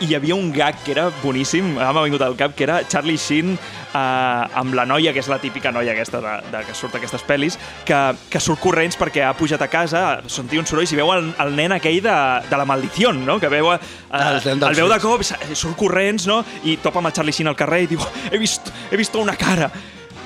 [0.00, 3.16] i hi havia un gag que era boníssim, m'ha vingut al cap, que era Charlie
[3.16, 6.98] Sheen eh, amb la noia, que és la típica noia aquesta de, de que surt
[6.98, 7.56] aquestes pel·lis,
[7.88, 11.30] que, que surt corrents perquè ha pujat a casa, sentia un soroll i veu el,
[11.46, 12.16] el nen aquell de,
[12.50, 13.38] de la maldició, no?
[13.40, 13.80] que veu, eh,
[14.10, 16.42] Ah, el el veu de cop, surt corrents no?
[16.64, 19.36] i topa amb el Charlie Sheen al carrer i diu he vist, he visto una
[19.36, 19.70] cara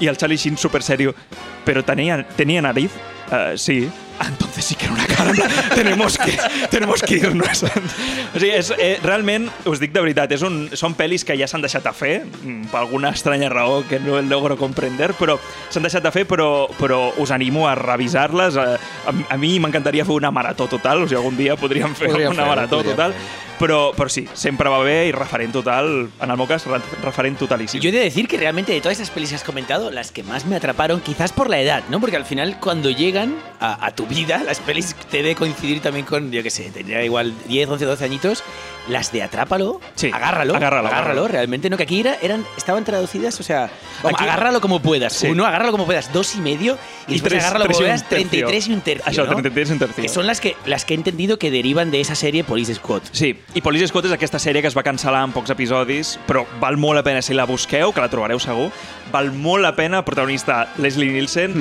[0.01, 1.15] i el Charlie Sheen super serio
[1.65, 2.95] però tenia, tenia nariz?
[3.31, 3.85] Uh, sí
[4.29, 6.39] entonces sí que era una cara en plan, tenemos que,
[6.71, 7.63] tenemos que irnos.
[7.63, 11.49] O sigui, és, eh, realment, us dic de veritat és un, són pel·lis que ja
[11.51, 15.39] s'han deixat de fer mm, per alguna estranya raó que no el logro comprender però
[15.71, 18.57] s'han deixat de fer però, però us animo a revisar-les.
[18.57, 22.11] A, a, a mi m'encantaria fer una marató total o sigui, algun dia podríem fer
[22.11, 23.17] Podríem una fer-ho, marató total
[23.61, 27.37] però, però sí, sempre va bé i referent total, en el meu cas, re- referent
[27.39, 27.79] totalíssim.
[27.81, 30.23] Yo he de decir que realmente de todas esas pelis que has comentado, las que
[30.25, 32.01] más me atraparon, quizás por la edad, ¿no?
[32.01, 36.07] Porque al final, cuando llegan a, a tu vida, las pelis te debe coincidir también
[36.07, 38.43] con, yo qué sé, tenía igual 10, 11, 12 añitos,
[38.89, 41.29] las de Atrápalo, Sí, agárralo, agárralo, agárralo.
[41.29, 41.77] realmente, ¿no?
[41.77, 43.71] Que aquí era, eran, estaban traducidas, o sea,
[44.03, 45.27] Aquí- agárralo como puedas, Sí.
[45.29, 48.09] uno, agárralo como puedas, dos y medio, y, I después tres- agárralo como y puedas,
[48.09, 49.33] 33 y un tercio, Això, ¿no?
[49.35, 50.03] 33 i un tercio.
[50.03, 53.03] Que son las que, las que he entendido que derivan de esa serie Police Squad.
[53.13, 56.45] Sí, i Police Squad és aquesta sèrie que es va cancel·lar en pocs episodis, però
[56.63, 58.69] val molt la pena si la busqueu, que la trobareu segur.
[59.11, 61.57] Val molt la pena, protagonista Leslie Nielsen.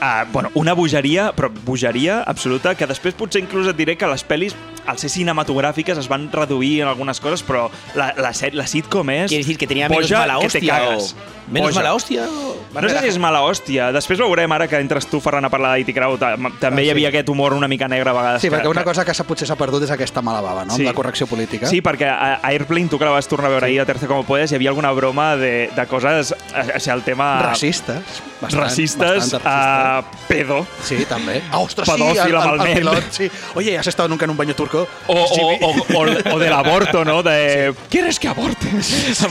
[0.00, 4.24] Uh, bueno, una bogeria, però bogeria absoluta, que després potser inclús et diré que les
[4.24, 4.56] pel·lis,
[4.90, 9.10] al ser cinematogràfiques, es van reduir en algunes coses, però la, la, set, la sitcom
[9.14, 9.28] és...
[9.30, 11.12] Quiere decir que tenía menos boja mala que te hostia cagues.
[11.14, 11.38] o...
[11.50, 11.80] Menos Boja.
[11.80, 12.50] mala hostia o...
[12.70, 13.88] No sé si és mala hòstia.
[13.90, 15.90] Després veurem ara que entres tu, Ferran, a parlar d'A.T.
[15.96, 16.20] Crowd.
[16.62, 17.10] També Ah, hi havia sí.
[17.10, 18.44] aquest humor una mica negre a vegades.
[18.44, 20.76] Sí, que, perquè una cosa que s'ha potser s'ha perdut és aquesta mala bava, no?
[20.76, 20.84] Sí.
[20.84, 21.66] Amb la correcció política.
[21.66, 24.22] Sí, perquè a Airplane, tu que la vas tornar a veure ahir a Tercer Como
[24.28, 26.30] Puedes, hi havia alguna broma de, de coses...
[26.30, 27.32] O sigui, el tema...
[27.50, 28.22] Racistes.
[28.40, 30.62] Bastant, racistes, bastant uh, pedo.
[30.86, 31.42] Sí, també.
[31.50, 33.26] Ah, ostres, sí, el, el, el pilot, sí.
[33.56, 34.79] Oye, ¿has estado nunca en un baño turco?
[35.06, 37.22] O, Sí, o, o, o, o de l'aborto, no?
[37.22, 37.72] De...
[37.88, 39.26] ¿Quieres que abortes?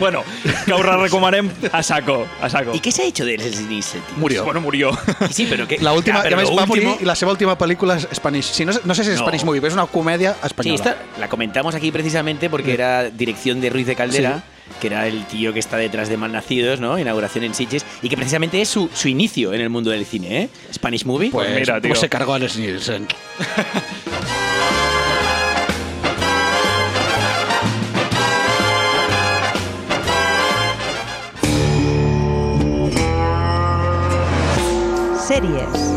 [0.00, 0.24] Bueno,
[0.64, 2.72] que recomanem a saco, a saco.
[2.74, 4.00] ¿Y qué se ha hecho de Leslie Nielsen?
[4.16, 4.44] Murió.
[4.46, 4.96] Bueno, murió.
[5.30, 5.76] Sí, pero que...
[5.78, 8.48] La última, Ah, pero més va último- morir la seva última pel·lícula és Spanish.
[8.50, 9.18] Sí, no, sé- no sé si No.
[9.18, 10.74] Spanish Movie, però és una comèdia Sí, espanyola.
[10.76, 14.42] esta la comentamos aquí precisamente porque era dirección de Ruiz de Caldera,
[14.80, 16.98] que era el tío que está detrás de Malnacidos, ¿no?
[16.98, 20.42] Inauguración en Sitges, y que precisamente es su, su inicio en el mundo del cine,
[20.44, 20.48] ¿eh?
[20.72, 21.30] Spanish Movie.
[21.30, 21.88] Pues, mira, tío.
[21.90, 23.06] pues se cargó a Leslie Nielsen.
[35.40, 35.89] Sèries.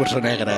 [0.00, 0.54] L'escurçó negre.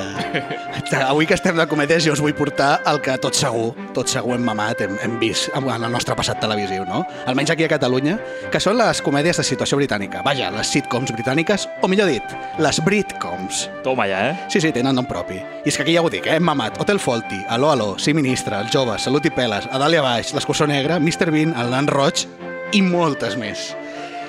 [1.06, 4.36] Avui que estem de comèdies jo us vull portar el que tot segur, tot segur
[4.36, 7.02] hem mamat, hem, hem vist en el nostre passat televisiu, no?
[7.26, 8.18] Almenys aquí a Catalunya,
[8.52, 10.22] que són les comèdies de situació britànica.
[10.26, 13.66] Vaja, les sitcoms britàniques, o millor dit, les Britcoms.
[13.82, 14.36] Toma ja, eh?
[14.52, 15.40] Sí, sí, tenen nom propi.
[15.40, 16.38] I és que aquí ja ho dic, eh?
[16.38, 19.96] Hem mamat Hotel Faulty, Aló, Aló, Sí Ministre, El Jove, Salut i Peles, A Dalt
[19.96, 21.32] i a Baix, L'Escurçó Negre, Mr.
[21.34, 22.26] Bean, El Nan Roig
[22.72, 23.72] i moltes més.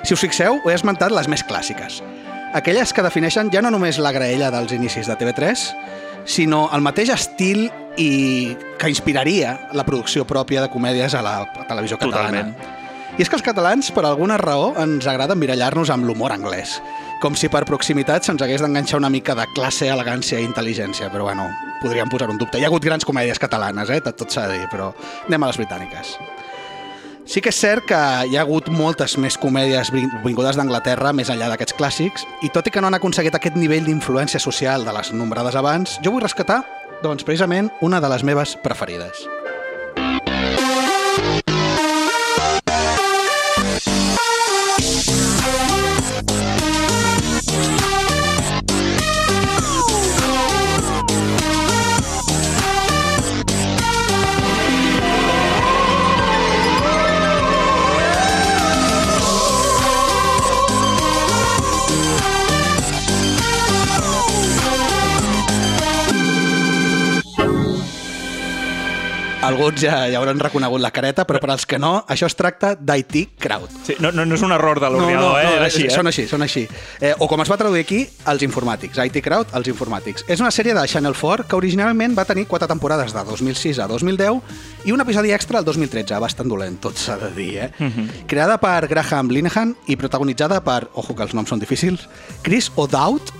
[0.03, 2.01] Si us fixeu, ho he esmentat les més clàssiques.
[2.53, 5.63] Aquelles que defineixen ja no només la graella dels inicis de TV3,
[6.29, 7.65] sinó el mateix estil
[7.97, 11.35] i que inspiraria la producció pròpia de comèdies a la
[11.67, 12.45] televisió catalana.
[12.53, 12.79] Totalment.
[13.17, 16.79] I és que els catalans, per alguna raó, ens agrada emmirallar-nos amb l'humor anglès.
[17.21, 21.09] Com si per proximitat se'ns hagués d'enganxar una mica de classe, elegància i intel·ligència.
[21.13, 21.45] Però bueno,
[21.81, 22.57] podríem posar un dubte.
[22.57, 24.01] Hi ha hagut grans comèdies catalanes, eh?
[24.01, 24.91] tot, tot s'ha de dir, però
[25.27, 26.17] anem a les britàniques.
[27.25, 31.31] Sí que és cert que hi ha hagut moltes més comèdies vin- vingudes d'Anglaterra més
[31.31, 34.91] enllà d'aquests clàssics, i tot i que no han aconseguit aquest nivell d'influència social de
[34.97, 36.61] les nombrades abans, jo vull rescatar,
[37.03, 39.23] doncs, precisament, una de les meves preferides.
[69.53, 72.73] Alguns ja, ja hauran reconegut la careta, però per als que no, això es tracta
[72.75, 73.69] d'IT Crowd.
[73.85, 75.51] Sí, no, no, no és un error de l'ordinador, eh?
[75.59, 75.93] Era així, eh?
[75.93, 76.65] Són així, són així.
[76.99, 78.01] Eh, o com es va traduir aquí,
[78.33, 78.97] els informàtics.
[78.97, 80.25] IT Crowd, els informàtics.
[80.27, 83.87] És una sèrie de Channel 4 que originalment va tenir quatre temporades de 2006 a
[83.91, 84.41] 2010
[84.89, 87.69] i un episodi extra el 2013, bastant dolent, tot s'ha de dir, eh?
[87.77, 88.25] Mhm.
[88.27, 92.07] Creada per Graham Linehan i protagonitzada per, ojo que els noms són difícils,
[92.41, 93.31] Chris O'Dowd,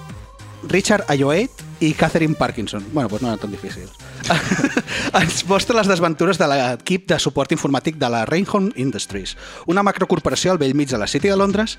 [0.69, 2.86] Richard Ayoade i Catherine Parkinson.
[2.93, 3.91] Bueno, doncs no eren tan difícils.
[5.19, 9.36] Ens mostra les desventures de l'equip de suport informàtic de la Rainhorn Industries,
[9.67, 11.78] una macrocorporació al vell mig de la City de Londres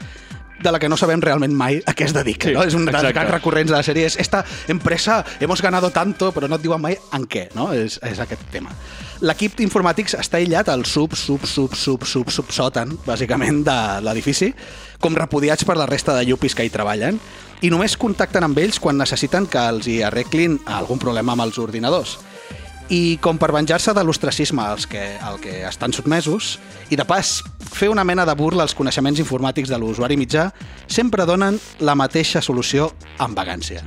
[0.63, 2.49] de la que no sabem realment mai a què es dedica.
[2.49, 2.63] Sí, no?
[2.63, 4.07] És un dels gags recurrents de la sèrie.
[4.07, 7.49] És esta empresa, hemos ganado tanto, però no et diuen mai en què.
[7.57, 7.73] No?
[7.75, 8.73] És, és aquest tema.
[9.25, 14.53] L'equip d'informàtics està aïllat al sub, sub, sub, sub, sub, sub, sòtan, bàsicament, de l'edifici,
[15.01, 17.19] com repudiats per la resta de llupis que hi treballen,
[17.63, 21.59] i només contacten amb ells quan necessiten que els hi arreglin algun problema amb els
[21.59, 22.19] ordinadors.
[22.93, 26.59] I com per venjar-se de l'ostracisme als que, al que estan sotmesos,
[26.93, 27.39] i de pas
[27.73, 30.51] fer una mena de burla als coneixements informàtics de l'usuari mitjà,
[30.87, 33.81] sempre donen la mateixa solució amb vagància.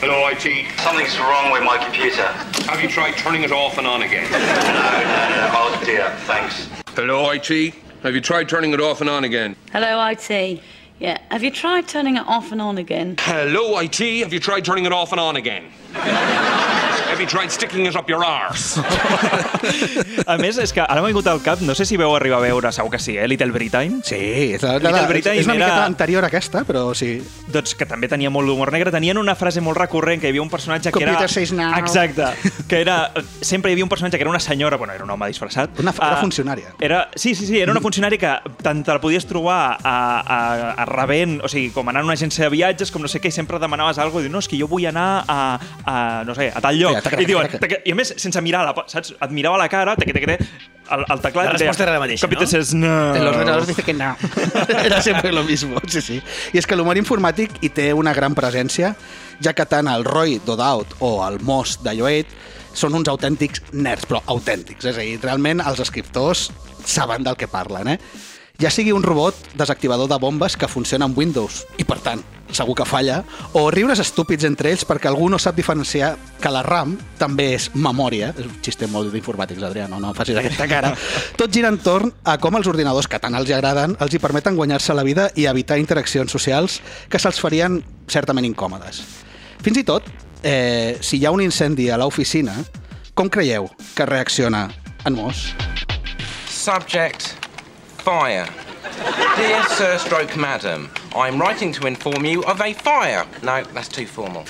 [0.00, 0.46] Hello, IT.
[0.80, 2.24] Something's wrong with my computer.
[2.70, 4.24] Have you tried turning it off and on again?
[4.30, 5.50] no, no, no.
[5.58, 6.68] Oh dear, thanks.
[6.94, 7.74] Hello, IT.
[8.04, 9.56] Have you tried turning it off and on again?
[9.72, 10.62] Hello, IT.
[10.98, 13.16] Yeah, have you tried turning it off and on again?
[13.20, 13.98] Hello, IT.
[13.98, 15.66] Have you tried turning it off and on again?
[17.10, 18.78] Have you tried sticking it up your arse?
[20.28, 22.44] A més, és que ara m'ha vingut al cap, no sé si veu arribar a
[22.44, 23.26] veure, segur que sí, eh?
[23.30, 23.98] Little Britain.
[24.04, 24.18] Sí,
[24.54, 27.14] és, la, la, Little la, Britain és una era- miqueta anterior a aquesta, però sí.
[27.48, 28.92] Doncs que també tenia molt d'humor negre.
[28.94, 31.14] Tenien una frase molt recurrent, que hi havia un personatge que era...
[31.14, 31.72] Computer says now.
[31.80, 32.28] Exacte.
[32.68, 32.98] Que era...
[33.40, 35.78] Sempre hi havia un personatge que era una senyora, bueno, era un home disfressat.
[35.80, 36.74] Una, era Ah, funcionària.
[36.80, 40.38] Era, sí, sí, sí, era una funcionària que tant te la podies trobar a, a,
[40.82, 43.28] a rebent, o sigui, com anar a una agència de viatges, com no sé què,
[43.32, 45.38] i sempre demanaves alguna cosa, i dius, no, és que jo vull anar a,
[45.84, 45.96] a
[46.28, 46.87] no sé, a tal lloc.
[47.04, 49.14] Taca, I diuen, taca, i a més, sense mirar, la, saps?
[49.14, 51.48] Et mirava la cara, taca, taca, taca, el, el teclat...
[51.50, 52.46] La resposta era la mateixa, no?
[52.46, 53.14] says no.
[53.14, 54.16] El ordenador dice que no.
[54.84, 56.20] Era sempre lo mismo, sí, sí.
[56.52, 58.94] I és que l'humor informàtic hi té una gran presència,
[59.44, 64.06] ja que tant el Roy Dodout o el Moss de Yoate són uns autèntics nerds,
[64.08, 64.88] però autèntics.
[64.88, 66.48] És a dir, realment els escriptors
[66.86, 67.98] saben del que parlen, eh?
[68.58, 72.74] Ja sigui un robot desactivador de bombes que funciona amb Windows, i per tant, segur
[72.78, 73.22] que falla,
[73.58, 77.68] o riures estúpids entre ells perquè algú no sap diferenciar que la RAM també és
[77.74, 80.94] memòria, és un xiste molt d'informàtics, Adrià, no, no facis aquesta cara.
[81.40, 84.96] Tot gira entorn a com els ordinadors que tant els agraden els hi permeten guanyar-se
[84.96, 89.02] la vida i evitar interaccions socials que se'ls farien certament incòmodes.
[89.64, 90.06] Fins i tot,
[90.42, 92.54] eh, si hi ha un incendi a l'oficina,
[93.14, 94.68] com creieu que reacciona
[95.04, 95.52] en Moss?
[96.48, 97.34] Subject
[98.04, 98.48] Fire.
[99.36, 103.26] Dear Sir Stroke Madam, I'm writing to inform you of a fire.
[103.42, 104.44] No, that's too formal.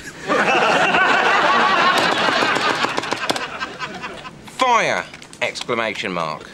[4.58, 5.04] fire!
[5.40, 6.48] Exclamation mark.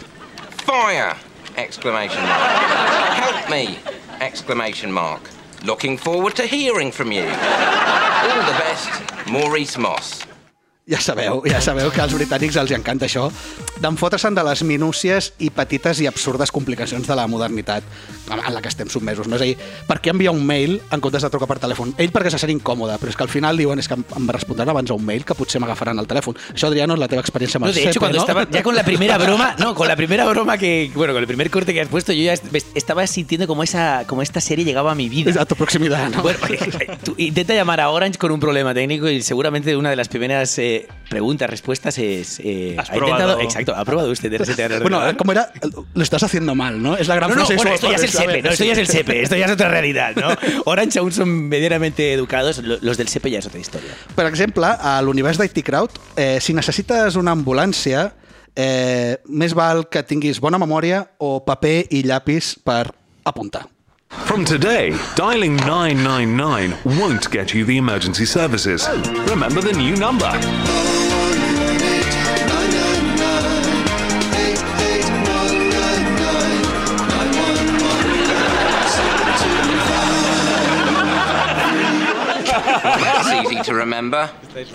[0.50, 1.16] Fire!
[1.56, 2.50] Exclamation mark.
[2.50, 3.78] Help me!
[4.20, 5.30] Exclamation mark.
[5.64, 7.22] Looking forward to hearing from you.
[7.24, 10.24] All the best, Maurice Moss.
[10.86, 13.30] Ja sabeu, ja sabeu que als britànics els encanta això
[13.80, 17.82] d'enfotre-se'n de les minúcies i petites i absurdes complicacions de la modernitat
[18.28, 19.26] en la que estem submesos.
[19.26, 19.36] No?
[19.36, 19.54] És a dir,
[19.88, 21.94] per què enviar un mail en comptes de trucar per telèfon?
[21.96, 24.68] Ell perquè se sent incòmode, però és que al final diuen és que em- respondran
[24.74, 26.36] abans a un mail que potser m'agafaran el telèfon.
[26.52, 28.22] Això, Adriano, és la teva experiència amb No, el de hecho, cuando ¿no?
[28.24, 31.26] estaba ya con la primera broma, no, con la primera broma que, bueno, con el
[31.26, 32.34] primer corte que has puesto, yo ya
[32.74, 35.40] estaba sintiendo como esa, como esta serie llegaba a mi vida.
[35.40, 36.22] A tu proximidad, ¿no?
[36.22, 36.38] Bueno,
[37.04, 40.58] tú intenta llamar a Orange con un problema técnico y seguramente una de las primeras
[40.58, 40.73] eh,
[41.08, 42.40] preguntas, respuestas es...
[42.40, 43.40] eh, Has ha intentado, probado.
[43.40, 45.00] exacto, ha probado usted de resetear el Bueno?
[45.16, 45.52] ¿cómo era?
[45.94, 46.96] Lo estás haciendo mal, ¿no?
[46.96, 48.78] Es la gran No, no, bueno, esto ya es el SEPE, no, esto ya es
[48.78, 50.28] el SEPE, esto ya es otra realidad, ¿no?
[50.64, 53.90] Orange aún son medianamente educados, lo- los del SEPE ya es otra historia.
[54.16, 58.12] Per exemple, a l'univers d'IT Crowd, eh, si necessites una ambulància,
[58.56, 62.88] eh, més val que tinguis bona memòria o paper i llapis per
[63.24, 63.66] apuntar.
[64.22, 68.88] From today, dialing 999 won't get you the emergency services.
[69.28, 70.30] Remember the new number.
[82.84, 84.30] That's easy to remember.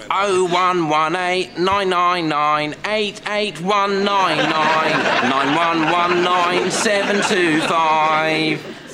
[0.10, 4.38] 0118 999 88199
[5.30, 6.72] 9119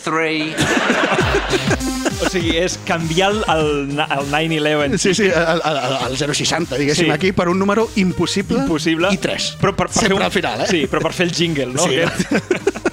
[0.05, 1.85] 725 3.
[2.15, 4.97] O sigui, és canviar el, el, el 9-11.
[5.03, 7.11] Sí, sí, el, el, el 060, diguéssim, Sí.
[7.11, 9.09] aquí, per un número impossible, Impossible.
[9.11, 9.49] i 3.
[9.59, 10.69] Però per, per Sempre fer un, al final, eh?
[10.71, 11.83] Sí, però per fer el jingle, no?
[11.89, 11.99] Sí.
[11.99, 12.81] Aquest.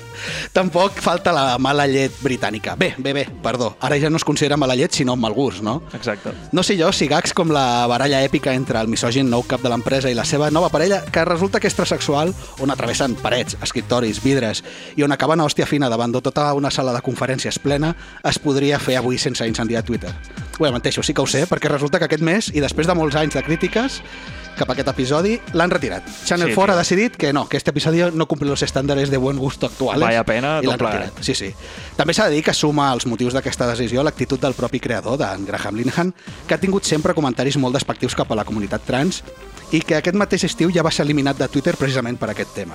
[0.52, 2.74] Tampoc falta la mala llet britànica.
[2.76, 3.70] Bé, bé, bé, perdó.
[3.80, 5.78] Ara ja no es considera mala llet, sinó mal gust, no?
[5.96, 6.34] Exacte.
[6.52, 9.72] No sé jo si gags com la baralla èpica entre el misògin nou cap de
[9.72, 14.20] l'empresa i la seva nova parella, que resulta que és transexual, on atravessen parets, escriptoris,
[14.20, 14.60] vidres,
[14.94, 18.38] i on acaben a hòstia fina davant de tota una sala de conferències plena, es
[18.38, 20.12] podria fer avui sense incendiar Twitter.
[20.58, 23.16] Ho menteixo, sí que ho sé, perquè resulta que aquest mes, i després de molts
[23.16, 24.02] anys de crítiques,
[24.56, 26.04] cap a aquest episodi, l'han retirat.
[26.24, 26.74] Channel Sí, 4 tio.
[26.74, 30.00] ha decidit que no, que este episodio no cumple los estándares de buen gusto actuales.
[30.02, 31.22] Vaya pena, i l'han retirat.
[31.22, 31.52] Sí, sí.
[31.96, 35.46] També s'ha de dir que suma als motius d'aquesta decisió l'actitud del propi creador, d'en
[35.46, 36.14] Graham Linehan,
[36.46, 39.22] que ha tingut sempre comentaris molt despectius cap a la comunitat trans
[39.72, 42.74] i que aquest mateix estiu ja va ser eliminat de Twitter precisament per aquest tema.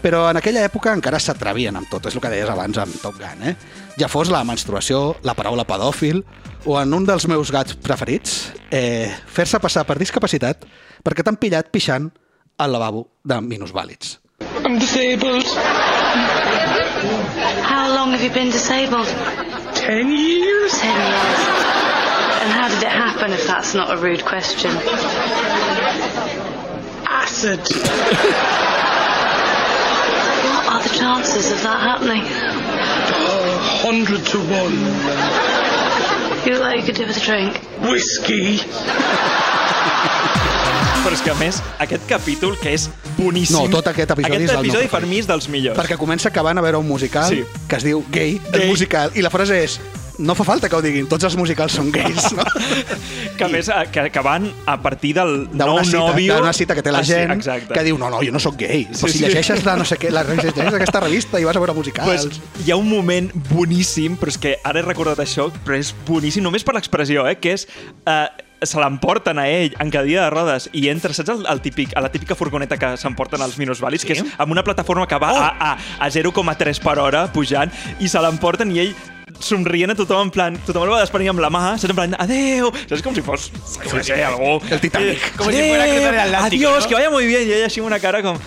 [0.00, 3.18] Però en aquella època encara s'atrevien amb tot, és el que deies abans amb Top
[3.20, 3.56] Gun, eh?
[4.00, 6.24] Ja fos la menstruació, la paraula pedòfil,
[6.64, 10.64] o en un dels meus gats preferits, eh, fer-se passar per discapacitat
[11.04, 12.10] perquè t'han pillat pixant
[12.58, 14.18] al lavabo de minusvàlids.
[14.64, 15.46] I'm disabled.
[17.62, 19.08] How long have you been disabled?
[19.74, 20.78] Ten years.
[20.80, 21.70] Ten years.
[22.40, 24.70] And how did it happen, if that's not a rude question?
[27.06, 27.60] Acid.
[30.44, 32.22] what are the chances of that happening?
[33.84, 35.59] Hundred to one.
[36.46, 37.52] You look like you could do with a drink.
[37.82, 38.60] Whiskey.
[41.02, 43.56] Però és que, a més, aquest capítol, que és boníssim...
[43.56, 45.78] No, tot aquest episodi aquest és del meu episodi per mi és dels millors.
[45.80, 47.40] Perquè comença acabant a veure un musical Sí.
[47.68, 48.68] que es diu Gay, el Gay.
[48.68, 49.78] musical, i la frase és
[50.20, 52.44] no fa falta que ho diguin, tots els musicals són gais, no?
[53.40, 56.36] Que a més, eh, que, que van a partir del nou cita, nòvio...
[56.36, 57.72] d'una cita que té la Ah, sí, gent exacte.
[57.72, 58.84] que diu, no, no, jo no sóc gay.
[58.90, 59.24] Sí, Però si sí.
[59.24, 62.28] llegeixes la no sé què, la llegeixes aquesta revista i vas a veure musicals.
[62.28, 65.94] Pues, hi ha un moment boníssim, però és que ara he recordat això, però és
[66.06, 67.66] boníssim només per l'expressió, eh, que és...
[68.04, 71.94] Eh, se l'emporten a ell en cadira de rodes i entra, saps el, el típic,
[71.96, 74.10] a la típica furgoneta que s'emporten els minusvàlids, sí?
[74.10, 75.46] que és amb una plataforma que va oh.
[75.46, 78.92] a, a, a 0,3 per hora pujant i se l'emporten i ell
[79.40, 82.14] somrient a tothom, en plan, tothom el va despedir amb la mà, saps, en plan,
[82.20, 83.50] adeu, saps, com si fos,
[83.82, 84.58] com sí, sé, algú...
[84.70, 85.18] El Titanic.
[85.18, 86.88] Eh, Com si fuera cruzar el Atlántico, Adiós, ¿no?
[86.88, 88.38] que vaya muy bien, i ell així amb una cara com...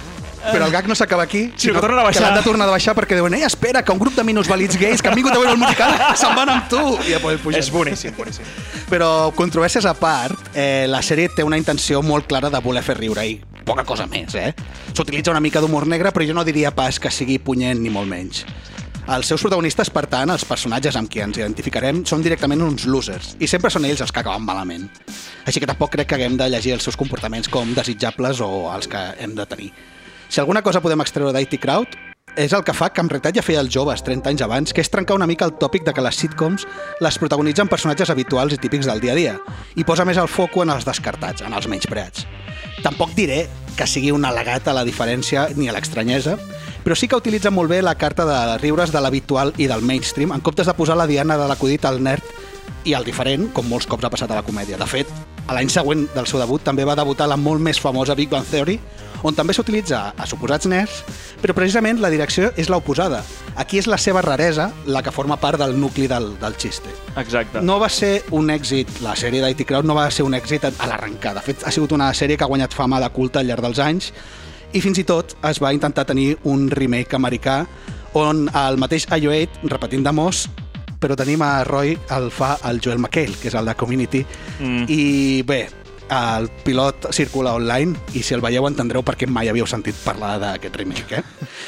[0.43, 2.19] Però el gag no s'acaba aquí, Sí, que tornen a baixar.
[2.19, 4.75] que l'han de tornar a baixar perquè diuen, ei, espera, que un grup de minusvàlids
[4.75, 6.81] gais que han vingut a veure el musical se'n van amb tu.
[7.07, 7.59] I després pugen.
[7.61, 8.49] És boníssim, boníssim.
[8.91, 12.97] Però, controvèrsies a part, eh, la sèrie té una intenció molt clara de voler fer
[12.99, 14.51] riure i poca cosa més, eh?
[14.91, 18.11] S'utilitza una mica d'humor negre, però jo no diria pas que sigui punyent ni molt
[18.11, 18.43] menys.
[19.03, 23.33] Els seus protagonistes, per tant, els personatges amb qui ens identificarem, són directament uns losers,
[23.43, 24.85] i sempre són ells els que acaben malament.
[25.43, 28.87] Així que tampoc crec que haguem de llegir els seus comportaments com desitjables o els
[28.87, 29.73] que hem de tenir.
[30.29, 31.99] Si alguna cosa podem extreure d'IT Crowd,
[32.39, 34.81] és el que fa que en realitat ja feia els joves 30 anys abans, que
[34.81, 36.63] és trencar una mica el tòpic de que les sitcoms
[37.03, 39.35] les protagonitzen personatges habituals i típics del dia a dia,
[39.75, 42.23] i posa més el foco en els descartats, en els menyspreats.
[42.87, 43.43] Tampoc diré
[43.75, 46.39] que sigui un al·legat a la diferència ni a l'estranyesa,
[46.83, 50.33] però sí que utilitza molt bé la carta de riures de l'habitual i del mainstream,
[50.35, 52.23] en comptes de posar la diana de l'acudit al nerd
[52.83, 54.77] i al diferent, com molts cops ha passat a la comèdia.
[54.77, 55.07] De fet,
[55.47, 58.47] a l'any següent del seu debut també va debutar la molt més famosa Big Bang
[58.47, 58.77] Theory,
[59.23, 60.99] on també s'utilitza a suposats nerds,
[61.39, 63.21] però precisament la direcció és l'oposada.
[63.55, 66.91] Aquí és la seva raresa la que forma part del nucli del, del xiste.
[67.15, 67.63] Exacte.
[67.63, 70.73] No va ser un èxit, la sèrie d'IT Crowd no va ser un èxit a
[70.89, 71.37] l'arrencar.
[71.39, 73.79] De fet, ha sigut una sèrie que ha guanyat fama de culte al llarg dels
[73.79, 74.11] anys
[74.73, 77.63] i fins i tot es va intentar tenir un remake americà
[78.17, 80.47] on el mateix IO8, repetint de Moss,
[81.01, 84.25] però tenim a Roy el fa el Joel McHale, que és el de Community,
[84.59, 84.85] Mm.
[84.87, 85.67] i bé,
[86.09, 90.39] el pilot circula online i si el veieu entendreu per què mai havíeu sentit parlar
[90.41, 91.23] d'aquest remake, eh?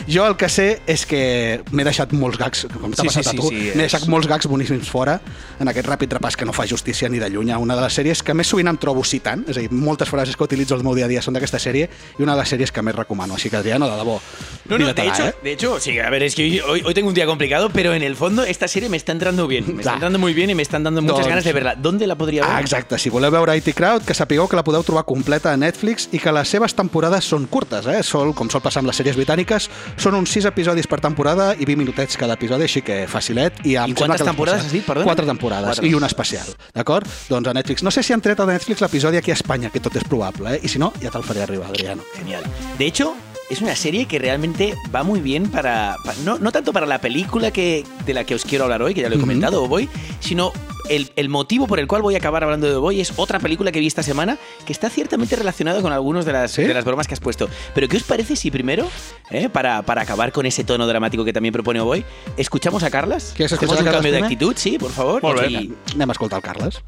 [0.07, 3.29] Jo el que sé és que m'he deixat molts gags, com t'ha Sí, passat sí,
[3.29, 5.19] a sí, tu, sí, m'he és- deixat molts gags boníssims fora
[5.59, 7.93] en aquest ràpid repàs que no fa justícia ni de lluny a una de les
[7.97, 10.83] sèries que més sovint em trobo citant, és a dir, moltes frases que utilitzo al
[10.83, 13.35] meu dia a dia són d'aquesta sèrie i una de les sèries que més recomano,
[13.35, 14.19] així que Adriano, de debò,
[14.67, 15.35] No, no, de hecho, eh?
[15.43, 18.01] de hecho, sí, a ver, es que hoy, hoy- tengo un día complicado, pero en
[18.03, 19.65] el fondo esta serie me está entrando bien.
[19.75, 21.75] Me está entrando muy bien y me están dando muchas Doncs- ganas de verla.
[21.75, 22.51] ¿Dónde la podría ver?
[22.51, 22.97] Ah, exacte.
[22.97, 26.19] Si voleu veure IT Crowd, que sapigueu que la podeu trobar completa a Netflix i
[26.19, 28.01] que les seves temporades són curtes, eh?
[28.03, 29.67] Sol, com sol passar amb les sèries britàniques,
[30.01, 33.61] són uns 6 episodis per temporada i 20 minutets cada episodi, així que facilet.
[33.63, 35.05] I, I quantes temporades has dit, perdona?
[35.11, 35.89] Quatre temporades Quatre.
[35.89, 37.05] i un especial, d'acord?
[37.29, 37.85] Doncs a Netflix.
[37.85, 40.55] No sé si han tret a Netflix l'episodi aquí a Espanya, que tot és probable,
[40.57, 40.59] eh?
[40.65, 42.01] I si no, ja te'l faré arribar, Adriano.
[42.17, 42.43] Genial.
[42.79, 43.13] De hecho,
[43.51, 46.97] es una serie que realmente va muy bien para, pa- no, no tanto para la
[46.99, 49.67] película que, de la que os quiero hablar hoy, que ya lo he comentado, O
[49.67, 49.87] Boy,
[50.19, 50.51] sino
[50.89, 53.39] el, el motivo por el cual voy a acabar hablando de The Boy es otra
[53.39, 56.85] película que vi esta semana que está ciertamente relacionado con algunas de las, de las
[56.85, 57.49] bromas que has puesto.
[57.73, 58.87] Pero ¿qué os parece si primero,
[59.31, 62.05] eh, para, para acabar con ese tono dramático que también propone Boy,
[62.37, 63.33] escuchamos a Carlas?
[63.35, 65.21] ¿Quieres escuchar un Carlas cambio de actitud, sí, por favor.
[65.21, 65.51] Molt bé.
[65.51, 66.81] Y- Anem a escoltar el Carles.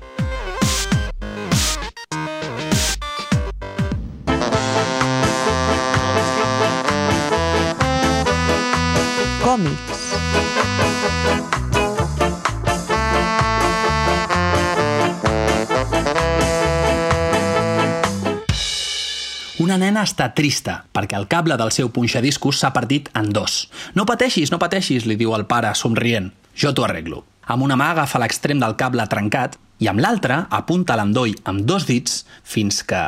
[9.43, 10.06] Còmics.
[19.67, 23.65] Una nena està trista perquè el cable del seu punxadiscos s'ha partit en dos.
[23.99, 26.29] No pateixis, no pateixis, li diu el pare, somrient.
[26.55, 27.25] Jo t'ho arreglo.
[27.51, 31.83] Amb una mà agafa l'extrem del cable trencat i amb l'altra apunta l'endoll amb dos
[31.89, 33.01] dits fins que...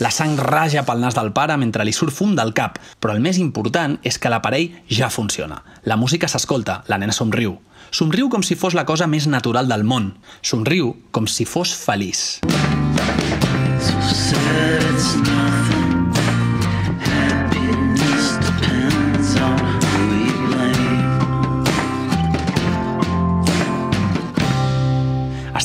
[0.00, 3.26] La sang raja pel nas del pare mentre li surt fum del cap, però el
[3.26, 5.58] més important és que l'aparell ja funciona.
[5.82, 7.58] La música s'escolta, la nena somriu.
[7.90, 10.12] Somriu com si fos la cosa més natural del món.
[10.42, 12.40] Somriu com si fos feliç.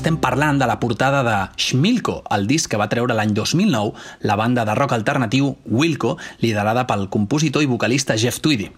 [0.06, 3.96] Estem parlant de la portada de Schmilko, el disc que va treure l'any 2009
[4.30, 6.12] la banda de rock alternatiu Wilco,
[6.46, 8.70] liderada pel compositor i vocalista Jeff Tweedy.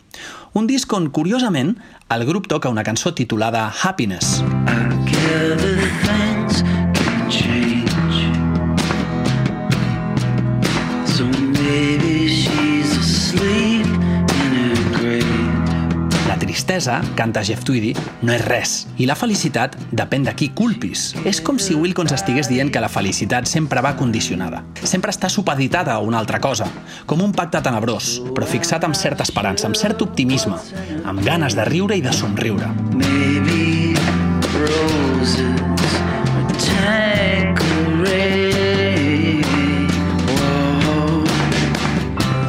[0.55, 1.73] Un disc on, curiosament,
[2.15, 4.39] el grup toca una cançó titulada Happiness.
[4.39, 5.76] La
[16.67, 18.71] tristesa, canta Jeff Tweedy, no és res.
[18.99, 21.13] I la felicitat depèn de qui culpis.
[21.23, 24.63] És com si Wilkins estigués dient que la felicitat sempre va condicionada.
[24.83, 26.67] Sempre està supeditada a una altra cosa,
[27.07, 30.59] com un pacte tenebrós, però fixat amb certa esperança, amb cert optimisme,
[31.07, 32.67] amb ganes de riure i de somriure.
[32.91, 33.95] Maybe
[34.67, 35.47] roses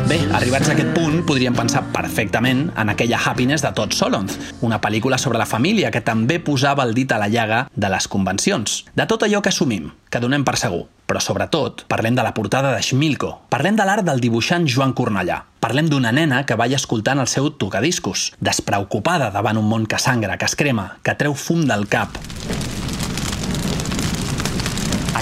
[0.09, 4.81] Bé, arribats a aquest punt, podríem pensar perfectament en aquella Happiness de Todd Solondz, una
[4.81, 8.85] pel·lícula sobre la família que també posava el dit a la llaga de les convencions,
[8.95, 10.87] de tot allò que assumim, que donem per segur.
[11.09, 15.45] Però sobretot, parlem de la portada de Schmilko, parlem de l'art del dibuixant Joan Cornellà,
[15.61, 20.37] parlem d'una nena que balla escoltant el seu tocadiscos, despreocupada davant un món que sangra,
[20.37, 22.21] que es crema, que treu fum del cap.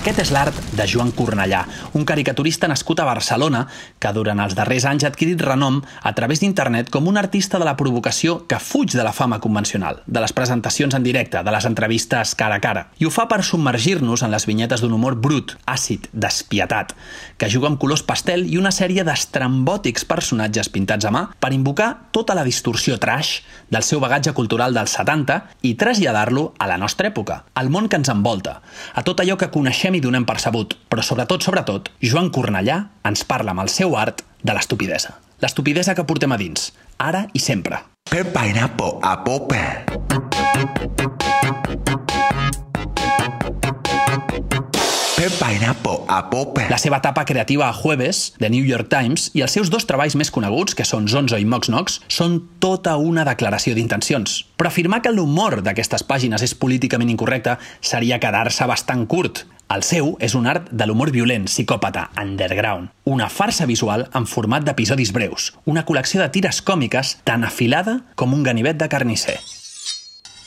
[0.07, 1.65] Aquest és l'art de Joan Cornellà,
[1.99, 3.65] un caricaturista nascut a Barcelona
[3.99, 7.67] que durant els darrers anys ha adquirit renom a través d'internet com un artista de
[7.67, 11.67] la provocació que fuig de la fama convencional, de les presentacions en directe, de les
[11.67, 12.85] entrevistes cara a cara.
[13.03, 16.95] I ho fa per submergir-nos en les vinyetes d'un humor brut, àcid, despietat,
[17.37, 22.13] que juga amb colors pastel i una sèrie d'estrambòtics personatges pintats a mà per invocar
[22.15, 23.41] tota la distorsió trash
[23.75, 27.99] del seu bagatge cultural dels 70 i traslladar-lo a la nostra època, al món que
[27.99, 28.61] ens envolta,
[28.95, 33.25] a tot allò que coneixem i donem per sabut, però sobretot, sobretot, Joan Cornellà ens
[33.25, 35.17] parla amb el seu art de l'estupidesa.
[35.43, 37.83] L'estupidesa que portem a dins, ara i sempre.
[38.09, 39.63] Per pineapple a pope.
[45.17, 46.69] Per pineapple a pope.
[46.71, 50.15] La seva etapa creativa a Jueves, de New York Times, i els seus dos treballs
[50.15, 54.39] més coneguts, que són Zonzo i Mox Knox, són tota una declaració d'intencions.
[54.57, 59.47] Però afirmar que l'humor d'aquestes pàgines és políticament incorrecte seria quedar-se bastant curt.
[59.67, 62.93] El seu és un art de l'humor violent, psicòpata, underground.
[63.11, 65.51] Una farsa visual en format d'episodis breus.
[65.67, 69.41] Una col·lecció de tires còmiques tan afilada com un ganivet de carnisser.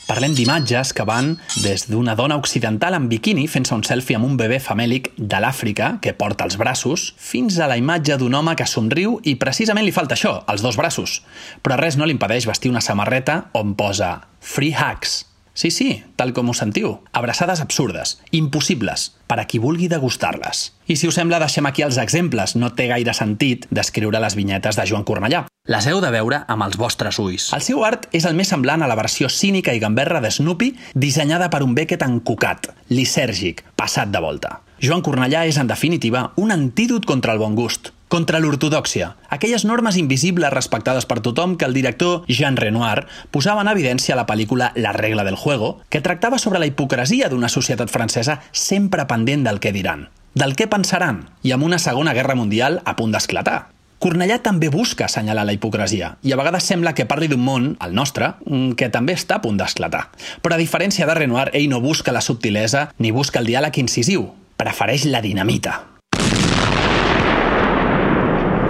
[0.08, 4.40] Parlem d'imatges que van des d'una dona occidental en biquini fent-se un selfie amb un
[4.40, 8.66] bebè famèlic de l'Àfrica que porta els braços, fins a la imatge d'un home que
[8.66, 11.20] somriu i precisament li falta això, els dos braços.
[11.62, 15.29] Però res no li impedeix vestir una samarreta on posa Free Hugs.
[15.60, 17.02] Sí, sí, tal com ho sentiu.
[17.12, 20.62] Abraçades absurdes, impossibles, per a qui vulgui degustar-les.
[20.88, 22.54] I si us sembla, deixem aquí els exemples.
[22.56, 25.42] No té gaire sentit descriure les vinyetes de Joan Cornellà.
[25.68, 27.50] Les heu de veure amb els vostres ulls.
[27.52, 30.72] El seu art és el més semblant a la versió cínica i gamberra de Snoopy
[30.94, 34.62] dissenyada per un Beckett encocat, lisèrgic, passat de volta.
[34.80, 39.98] Joan Cornellà és, en definitiva, un antídot contra el bon gust, contra l'ortodòxia, aquelles normes
[40.00, 44.72] invisibles respectades per tothom que el director Jean Renoir posava en evidència a la pel·lícula
[44.74, 49.60] La regla del juego, que tractava sobre la hipocresia d'una societat francesa sempre pendent del
[49.60, 53.68] que diran, del què pensaran, i amb una segona guerra mundial a punt d'esclatar.
[54.00, 57.92] Cornellà també busca assenyalar la hipocresia i a vegades sembla que parli d'un món, el
[57.92, 60.06] nostre, mm, que també està a punt d'esclatar.
[60.40, 64.30] Però a diferència de Renoir, ell no busca la subtilesa ni busca el diàleg incisiu,
[64.60, 65.72] prefereix la dinamita.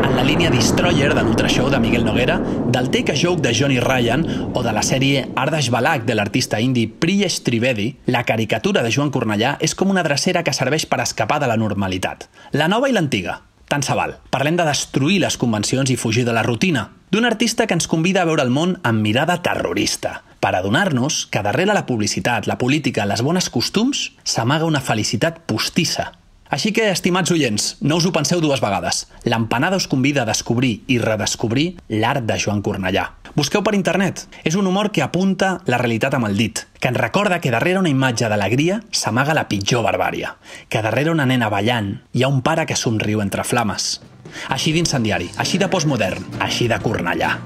[0.07, 2.39] En la línia Destroyer de l'Ultra Show de Miguel Noguera,
[2.71, 4.25] del Take a Joke de Johnny Ryan
[4.55, 9.11] o de la sèrie Ardash Balak de l'artista indi Priyesh Trivedi, la caricatura de Joan
[9.11, 12.29] Cornellà és com una drecera que serveix per escapar de la normalitat.
[12.53, 13.41] La nova i l'antiga,
[13.71, 14.19] tant se val.
[14.35, 16.91] Parlem de destruir les convencions i fugir de la rutina.
[17.11, 21.43] D'un artista que ens convida a veure el món amb mirada terrorista, per adonar-nos que
[21.47, 26.11] darrere la publicitat, la política, les bones costums, s'amaga una felicitat postissa.
[26.51, 29.05] Així que, estimats oients, no us ho penseu dues vegades.
[29.23, 33.05] L'empanada us convida a descobrir i redescobrir l'art de Joan Cornellà.
[33.35, 34.25] Busqueu per internet.
[34.45, 37.79] És un humor que apunta la realitat amb el dit, que ens recorda que darrere
[37.79, 40.35] una imatge d'alegria s'amaga la pitjor barbària,
[40.69, 44.01] que darrere una nena ballant hi ha un pare que somriu entre flames.
[44.49, 47.37] Així d'incendiari, així de postmodern, així de Cornellà.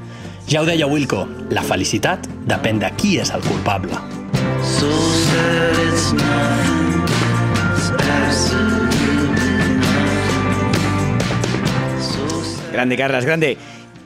[0.49, 4.01] Ja ho deia Wilco, la felicitat depèn de qui és el culpable.
[4.65, 4.91] So
[5.29, 6.75] sad it's nothing.
[7.77, 8.65] It's
[12.75, 13.57] Grande, Carlas, grande.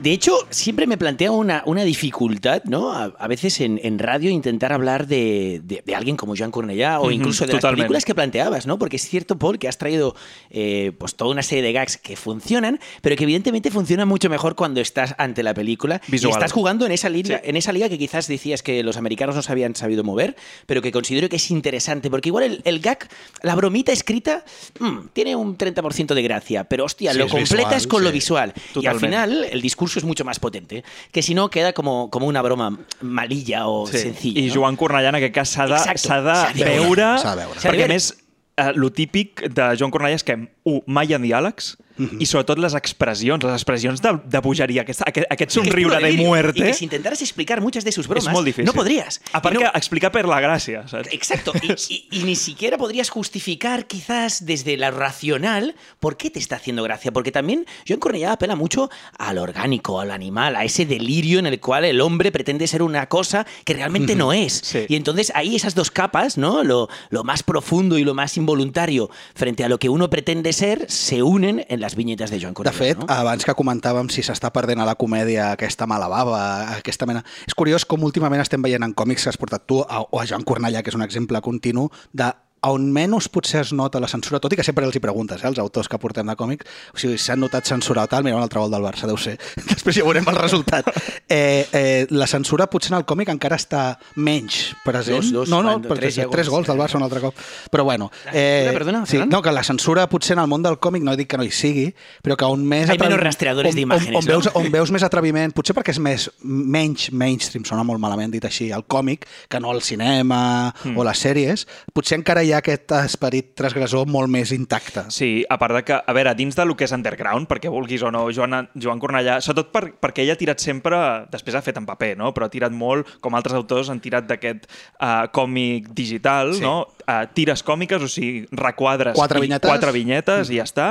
[0.01, 2.93] De hecho, siempre me plantea una, una dificultad, ¿no?
[2.93, 6.99] A, a veces en, en, radio intentar hablar de, de, de, alguien como Joan Cornellà
[7.01, 8.79] o incluso de las películas que planteabas, ¿no?
[8.79, 10.15] Porque es cierto, Paul, que has traído
[10.51, 14.55] eh, pues toda una serie de gags que funcionan, pero que evidentemente funcionan mucho mejor
[14.55, 16.31] cuando estás ante la película Visual.
[16.31, 17.49] y estás jugando en esa, liga, Sí.
[17.49, 20.81] en esa liga que quizás decías que los americanos no se habían sabido mover, pero
[20.81, 22.99] que considero que es interesante, porque igual el, el gag,
[23.41, 24.45] la bromita escrita,
[24.79, 28.11] mm, tiene un 30% de gracia, pero hostia, Sí, lo es completas visual, con lo
[28.13, 28.53] visual.
[28.75, 32.27] Y al final el discurso es mucho más potente, que si no queda como, como
[32.27, 34.39] una broma malilla o sencilla.
[34.39, 34.53] I no?
[34.55, 37.11] Joan Cornellà, en aquest cas, s'ha de, de de veure, veure.
[37.19, 37.59] S'ha de veure.
[37.63, 38.11] Perquè a més,
[38.57, 40.37] eh, lo típic de Joan Cornellà és que,
[40.69, 41.73] un, mai hi ha diàlegs,
[42.19, 45.99] i sobretot les expressions, les expressions de, de bogeria, aquest, aquest, aquest Que es somriure
[45.99, 46.59] de muerte...
[46.59, 48.65] Y que si intentaras explicar muchas de sus bromas, molt difícil.
[48.65, 49.21] no podrías.
[49.33, 51.09] A part Y no- explicar per la gràcia, saps?
[51.11, 56.39] Exacto, y, y- y ni siquiera podrías justificar quizás desde la racional por qué te
[56.39, 60.85] está haciendo gracia, porque también Joan Cornellà apela mucho al orgánico, al animal, a ese
[60.85, 64.63] delirio en el cual el hombre pretende ser una cosa que realmente no es.
[64.87, 66.63] Y entonces ahí esas dos capas, ¿no?
[66.63, 70.89] Lo, lo más profundo y lo más involuntario frente a lo que uno pretende ser,
[70.89, 72.77] se unen en las viñetas de Joan De Cornellà.
[72.77, 73.05] fet, no?
[73.09, 76.41] abans que comentàvem si s'està perdent a la comèdia aquesta mala bava,
[76.77, 77.23] aquesta mena...
[77.47, 80.27] És curiós com últimament estem veient en còmics que has portat tu, a, o a
[80.29, 82.29] Joan Cornellà, que és un exemple continu, de
[82.61, 85.47] on menys potser es nota la censura, tot i que sempre els hi preguntes, eh,
[85.47, 88.43] els autors que portem de còmics, o sigui, s'han notat censura o tal, mira un
[88.43, 89.37] altre gol del Barça, deu ser.
[89.69, 90.85] Després ja veurem el resultat.
[91.31, 95.19] Eh, eh, la censura potser en el còmic encara està menys present.
[95.21, 96.65] Dos, dos, no, no, perquè tres ja tres gols.
[96.65, 97.35] del Barça un altre cop.
[97.69, 98.07] Però bueno.
[98.33, 101.29] Eh, perdona, sí, no, que la censura potser en el món del còmic no dic
[101.29, 101.85] que no hi sigui,
[102.25, 102.89] però que on més...
[102.89, 104.31] Hay atrevi- menos rastreadores on- d'imágenes, On, on, no?
[104.33, 108.49] veus, on veus més atreviment, potser perquè és més menys mainstream, sona molt malament dit
[108.49, 110.97] així, el còmic, que no el cinema Mm.
[110.97, 115.05] o les sèries, potser encara hi ha aquest esperit transgressor molt més intacte.
[115.13, 118.03] Sí, a part de que, a veure, dins de lo que és underground, perquè vulguis
[118.03, 120.99] o no, Joan, Joan Cornellà, sobretot per, perquè ell ha tirat sempre,
[121.31, 122.33] després ha fet en paper, no?
[122.35, 124.67] però ha tirat molt, com altres autors han tirat d'aquest
[125.01, 126.63] uh, còmic digital, Sí.
[126.65, 126.87] no?
[127.09, 129.65] Uh, tires còmiques, o sigui, requadres Quatre vinyetes.
[129.65, 130.89] quatre vinyetes i ja està.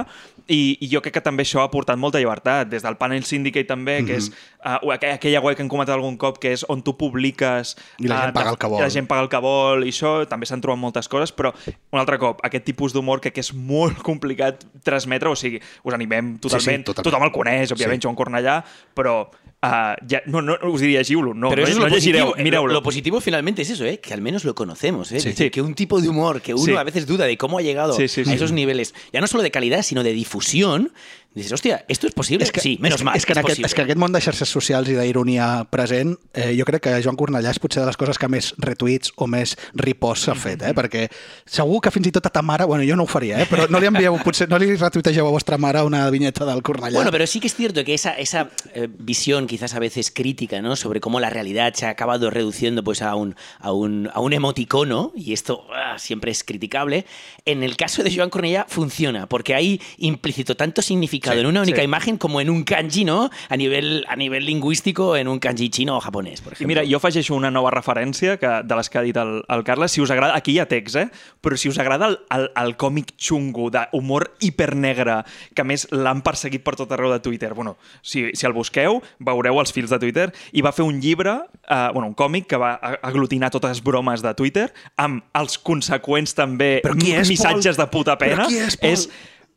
[0.50, 3.68] I, I jo crec que també això ha aportat molta llibertat, des del Panel Syndicate
[3.68, 4.26] també, que és
[4.64, 7.76] uh, aqu- aquella web que hem comentat algun cop, que és on tu publiques...
[8.02, 8.80] I la gent eh, paga el que vol.
[8.80, 11.52] i La gent paga el que vol i això, també s'han trobat moltes coses, però
[11.92, 15.94] un altre cop, aquest tipus d'humor que, que és molt complicat transmetre, o sigui, us
[15.94, 17.12] animem totalment, totalment.
[17.12, 18.08] tothom el coneix, òbviament, Sí.
[18.08, 18.64] Joan Cornellà,
[18.96, 19.20] però
[19.62, 22.66] uh, ja, no, no us diria llegiu-lo, no, Pero no, lo llegireu, positivo, mireu-lo.
[22.68, 23.98] Lo, lo positivo finalmente es eso, ¿eh?
[24.00, 25.10] que al menos lo conocemos.
[25.12, 25.20] ¿eh?
[25.20, 25.50] Sí.
[25.50, 26.72] Que un tipo de humor que uno Sí.
[26.76, 29.82] a veces duda de cómo ha llegado a esos niveles, ya no solo de calidad,
[29.82, 30.92] sino de difusión,
[31.34, 32.44] dices, hostia, ¿esto es posible?
[32.44, 33.16] És que, sí, menos és, que- mal.
[33.16, 36.54] És que, es aquest, és que aquest món de xarxes socials i d'ironia present, eh,
[36.58, 39.56] jo crec que Joan Cornellà és potser de les coses que més retuits o més
[39.74, 40.72] reposts s'ha fet, eh?
[40.74, 41.08] perquè
[41.46, 43.46] segur que fins i tot a ta mare, bueno, jo no ho faria, eh?
[43.50, 46.96] però no li envieu, potser no li retuitegeu a vostra mare una vinyeta del Cornellà.
[46.96, 50.62] Bueno, pero sí que es cierto que esa, esa eh, visión quizás a veces crítica,
[50.62, 50.76] ¿no?
[50.76, 54.32] Sobre cómo la realidad se ha acabado reduciendo pues a un, a un, a un
[54.32, 57.04] emoticono, y esto ah, siempre es criticable,
[57.44, 61.62] en el caso de Joan Cornellà funciona, porque hay implícito tanto significado Sí, en una
[61.62, 61.84] única sí.
[61.84, 63.30] imagen como en un kanji, ¿no?
[63.48, 66.68] A nivel, a nivel lingüístico, en un kanji chino o japonés, por I ejemplo.
[66.68, 69.92] mira, jo afegeixo una nova referència que, de les que ha dit el, el Carles.
[69.92, 71.08] Si us agrada, aquí hi ha text, eh?
[71.40, 75.22] Però si us agrada el, el, el còmic xungo d'humor hipernegre,
[75.54, 79.60] que més l'han perseguit per tot arreu de Twitter, bueno, si, si el busqueu, veureu
[79.60, 81.38] els fils de Twitter, i va fer un llibre,
[81.68, 86.34] eh, bueno, un còmic que va aglutinar totes les bromes de Twitter, amb els conseqüents
[86.34, 87.84] també Però qui és, missatges Pol?
[87.84, 88.46] de puta Però pena.
[88.48, 88.90] qui és, Pol?
[88.90, 89.08] és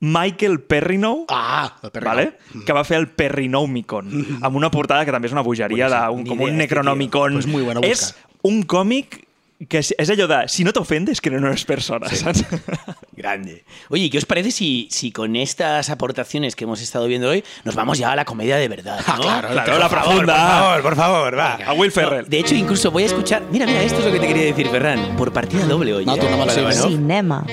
[0.01, 1.77] Michael Perrinou, ah.
[2.01, 2.33] Vale?
[2.65, 4.09] que va fer el Perrinomicon,
[4.41, 7.37] amb una portada que també és una bogeria, d'un, com idea, un Necronomicon.
[7.37, 8.09] Pues muy bueno és
[8.41, 9.21] un còmic
[9.69, 12.41] que és, és allò de, si no t'ofendes, que no eres persona, saps?
[13.15, 13.63] Grande.
[13.89, 17.75] Oye, ¿qué os parece si, si con estas aportaciones que hemos estado viendo hoy nos
[17.75, 18.99] vamos ya a la comedia de verdad?
[19.05, 19.21] ¿no?
[19.21, 20.33] claro, Por la favor, profunda.
[20.33, 21.53] Por favor, por favor, va.
[21.63, 22.23] A Will Ferrell.
[22.23, 23.43] No, de hecho, incluso voy a escuchar.
[23.51, 25.15] Mira, mira, esto es lo que te quería decir, Ferran.
[25.15, 26.05] Por partida doble hoy.
[26.05, 26.19] No, ¿eh?
[26.19, 26.75] tú no me lo vale.
[26.75, 27.45] Cinema.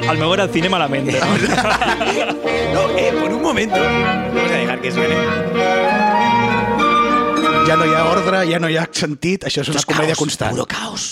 [0.00, 1.10] El, el meu era el cine malament.
[2.70, 3.74] No, eh, por un momento.
[3.76, 5.16] Vamos a dejar que suene.
[7.66, 10.54] Ja no hi ha ordre, ja no hi ha sentit, això és una comèdia constant.
[10.54, 11.08] Puro caos.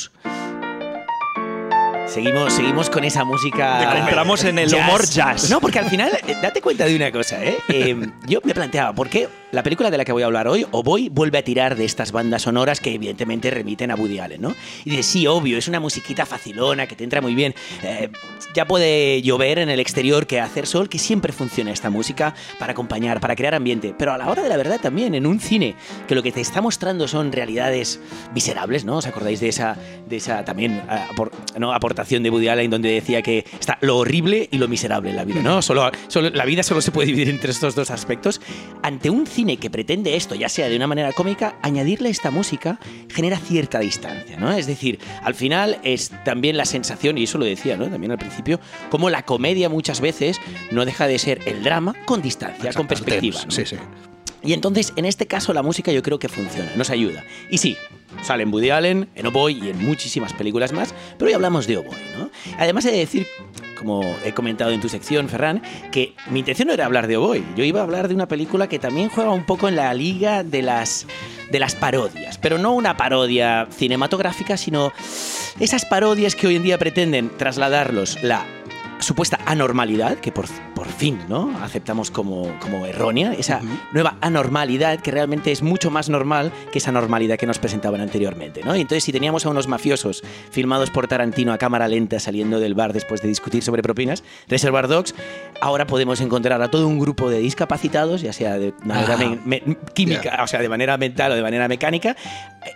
[2.08, 3.78] Seguimos, seguimos con esa música.
[4.08, 5.50] Entramos en el humor jazz.
[5.50, 7.58] No, porque al final, eh, date cuenta de una cosa, ¿eh?
[7.68, 7.96] Eh,
[8.26, 10.82] Yo me planteaba, ¿por qué la película de la que voy a hablar hoy, o
[10.82, 14.54] voy, vuelve a tirar de estas bandas sonoras que evidentemente remiten a Woody Allen, ¿no?
[14.84, 17.54] Y dices, sí, obvio, es una musiquita facilona que te entra muy bien.
[17.82, 18.10] Eh,
[18.54, 22.72] ya puede llover en el exterior que hacer sol, que siempre funciona esta música para
[22.72, 23.94] acompañar, para crear ambiente.
[23.98, 25.74] Pero a la hora de la verdad también, en un cine
[26.06, 28.00] que lo que te está mostrando son realidades
[28.34, 28.96] miserables, ¿no?
[28.98, 29.76] ¿Os acordáis de esa,
[30.08, 31.72] de esa también eh, apor- ¿no?
[32.06, 35.42] De Woody Allen donde decía que está lo horrible y lo miserable en la vida,
[35.42, 35.62] ¿no?
[35.62, 38.40] Solo, solo, la vida solo se puede dividir entre estos dos aspectos.
[38.82, 42.78] Ante un cine que pretende esto, ya sea de una manera cómica, añadirle esta música
[43.12, 44.52] genera cierta distancia, ¿no?
[44.52, 47.88] Es decir, al final es también la sensación, y eso lo decía, ¿no?
[47.88, 50.40] También al principio, como la comedia muchas veces
[50.70, 53.40] no deja de ser el drama con distancia, con perspectiva.
[53.44, 53.50] ¿no?
[53.50, 53.76] Sí, sí.
[54.48, 57.22] Y entonces, en este caso, la música yo creo que funciona, nos ayuda.
[57.50, 57.76] Y sí,
[58.22, 61.66] sale en Woody Allen, en Oh Boy y en muchísimas películas más, pero hoy hablamos
[61.66, 62.30] de Oh Boy, ¿no?
[62.56, 63.26] Además he de decir,
[63.78, 65.60] como he comentado en tu sección, Ferran,
[65.92, 68.26] que mi intención no era hablar de Oh Boy, yo iba a hablar de una
[68.26, 71.06] película que también juega un poco en la liga de las,
[71.50, 74.94] de las parodias, pero no una parodia cinematográfica, sino
[75.60, 78.46] esas parodias que hoy en día pretenden trasladarlos la
[79.00, 81.56] supuesta anormalidad, que por, por fin ¿no?
[81.62, 83.60] aceptamos como, como errónea, esa
[83.92, 88.62] nueva anormalidad que realmente es mucho más normal que esa normalidad que nos presentaban anteriormente.
[88.64, 88.74] ¿no?
[88.76, 92.74] Y entonces si teníamos a unos mafiosos filmados por Tarantino a cámara lenta saliendo del
[92.74, 95.14] bar después de discutir sobre propinas, Reservoir Dogs,
[95.60, 99.76] ahora podemos encontrar a todo un grupo de discapacitados, ya sea de manera me- me-
[99.94, 102.16] química, o sea, de manera mental o de manera mecánica,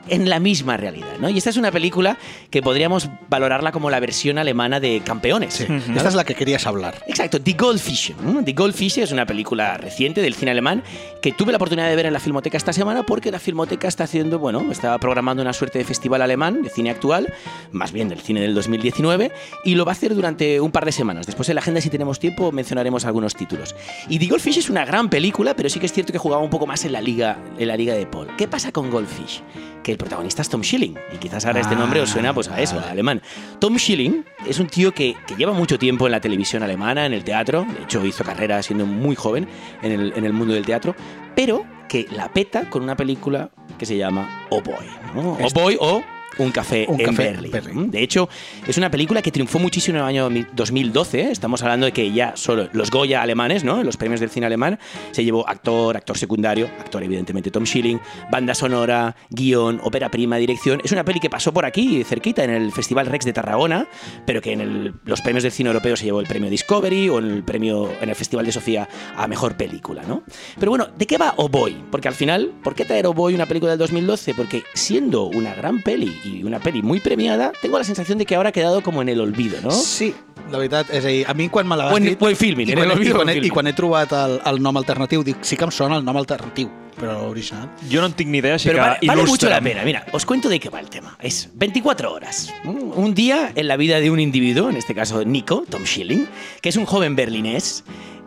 [0.09, 1.15] en la misma realidad.
[1.21, 1.29] ¿no?
[1.29, 2.17] Y esta es una película
[2.51, 5.67] que podríamos valorarla como la versión alemana de Campeones.
[6.13, 7.03] Es la que querías hablar.
[7.07, 8.15] Exacto, Die Goldfische.
[8.23, 8.43] ¿no?
[8.43, 10.83] Die Goldfische es una película reciente del cine alemán
[11.21, 14.05] que tuve la oportunidad de ver en la Filmoteca esta semana porque la Filmoteca está
[14.05, 17.33] haciendo, bueno, está programando una suerte de festival alemán de cine actual,
[17.71, 19.33] más bien del cine del 2019,
[19.65, 21.27] y lo va a hacer durante un par de semanas.
[21.27, 23.75] Después en la agenda, si tenemos tiempo, mencionaremos algunos títulos.
[24.09, 26.51] Y Die Goldfish es una gran película, pero sí que es cierto que jugaba un
[26.51, 28.29] poco más en la liga, en la liga de Paul.
[28.37, 29.43] ¿Qué pasa con Goldfish?
[29.83, 32.61] Que el protagonista es Tom Schilling, y quizás ahora este nombre os suena pues a
[32.61, 33.23] eso, a alemán.
[33.59, 37.13] Tom Schilling es un tío que, que lleva mucho tiempo en la televisión alemana, en
[37.13, 39.49] el teatro, de hecho hizo carrera siendo muy joven
[39.83, 40.95] en el, en el mundo del teatro,
[41.35, 44.87] pero que la peta con una película que se llama Oh Boy.
[45.15, 45.33] ¿no?
[45.33, 46.03] Oh Boy o
[46.39, 47.91] Un café, Un en café Berlín.
[47.91, 48.29] De hecho,
[48.67, 51.21] es una película que triunfó muchísimo en el año 2012.
[51.21, 51.31] ¿eh?
[51.31, 53.83] Estamos hablando de que ya solo los Goya alemanes, ¿no?
[53.83, 54.79] los premios del cine alemán,
[55.11, 60.81] se llevó actor, actor secundario, actor evidentemente Tom Schilling, banda sonora, guion, ópera prima, dirección.
[60.85, 63.89] Es una peli que pasó por aquí, cerquita, en el Festival Rex de Tarragona,
[64.27, 67.19] pero que en el- los premios del cine europeo se llevó el premio Discovery o
[67.19, 70.23] en el premio en el Festival de Sofía a mejor película, ¿no?
[70.59, 71.77] Pero bueno, ¿de qué va Oh Boy?
[71.91, 74.35] Porque al final, ¿por qué traer Oh Boy una película del 2012?
[74.35, 78.35] Porque siendo una gran peli y una peli muy premiada, tengo la sensación de que
[78.37, 79.71] ahora ha quedado como en el olvido, ¿no?
[79.71, 80.15] Sí,
[80.51, 82.19] la veritat, és a dir, a mi quan me la vas Buen- dir...
[82.19, 83.39] buen filming, i en el quan, olvido, i, quan, he.
[83.47, 86.17] I quan he trobat el, el nom alternatiu, dic, sí que em sona el nom
[86.21, 86.69] alternatiu,
[86.99, 87.71] però l'original...
[87.91, 89.83] Jo no en tinc ni idea, així Pero que vale, vale mucho la pena.
[89.85, 91.17] Mira, os cuento de qué va el tema.
[91.21, 92.53] Es 24 horas.
[92.65, 96.29] Un día en la vida de un individuo, en este caso Nico, Tom Schilling,
[96.61, 97.83] que es un joven berlinés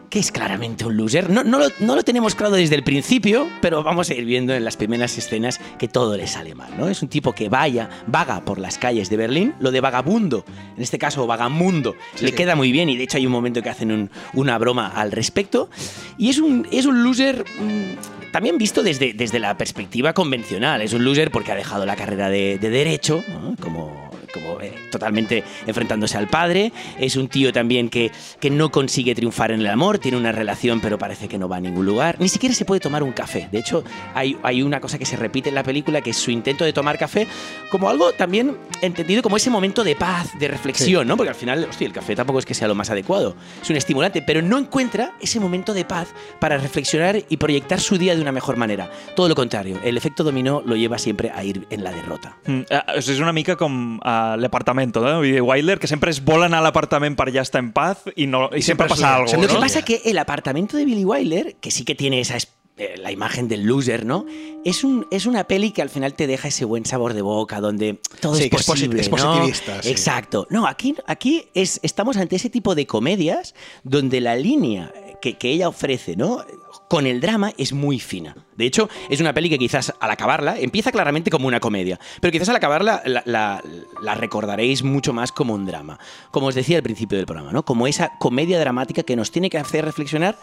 [0.09, 1.29] que es claramente un loser.
[1.29, 4.53] No, no, lo, no lo tenemos claro desde el principio, pero vamos a ir viendo
[4.53, 6.71] en las primeras escenas que todo le sale mal.
[6.77, 6.87] ¿no?
[6.89, 9.53] Es un tipo que vaya, vaga por las calles de Berlín.
[9.59, 10.45] Lo de vagabundo,
[10.77, 13.69] en este caso vagamundo, le queda muy bien y de hecho hay un momento que
[13.69, 15.69] hacen un- una broma al respecto.
[16.17, 20.81] Y es un, es un loser mm, también visto desde, desde la perspectiva convencional.
[20.81, 23.55] Es un loser porque ha dejado la carrera de, de derecho, ¿no?
[23.61, 26.71] como, como eh, totalmente enfrentándose al padre.
[26.99, 30.81] Es un tío también que, que no consigue triunfar en el amor, tiene una relación
[30.81, 32.17] pero parece que no va a ningún lugar.
[32.19, 33.47] Ni siquiera se puede tomar un café.
[33.51, 33.83] De hecho,
[34.13, 36.73] hay, hay una cosa que se repite en la película que es su intento de
[36.73, 37.27] tomar café
[37.71, 41.17] como algo también entendido como ese momento de paz, de reflexión, ¿no?
[41.17, 43.35] Porque al final, hostia, el café tampoco es que sea lo más adecuado.
[43.61, 46.09] Es un estimulante, pero no encuentra ese momento de paz
[46.39, 48.89] para reflexionar y proyectar su día de una mejor manera.
[49.15, 52.37] Todo lo contrario, el efecto dominó lo lleva siempre a ir en la derrota.
[52.45, 52.63] Mm,
[52.95, 55.17] és una mica com uh, l'apartamento, no?
[55.21, 58.03] Vull dir, Wilder, que sempre es vol anar a l'apartament per ja estar en paz
[58.15, 61.71] i, no, i sempre, passa Lo que pasa que el apartamento de Billy Wilder, que
[61.71, 64.25] sí que tiene esa es- eh, la imagen del loser, ¿no?
[64.65, 67.61] Es, un, es una peli que al final te deja ese buen sabor de boca,
[67.61, 69.15] donde todo Sí, es que es posible, es ¿no?
[69.15, 69.89] positivista, sí.
[69.91, 70.45] Exacto.
[70.49, 73.55] No, aquí, aquí es, estamos ante ese tipo de comedias
[73.85, 76.43] donde la línea que, que ella ofrece, ¿no?
[76.87, 78.35] Con el drama es muy fina.
[78.55, 82.31] De hecho, es una peli que quizás al acabarla empieza claramente como una comedia, pero
[82.31, 85.99] quizás al acabarla la, recordaréis mucho más como un drama.
[86.31, 87.65] Como os decía al principio del programa, ¿no?
[87.65, 90.37] Como esa comedia dramática que nos tiene que hacer reflexionar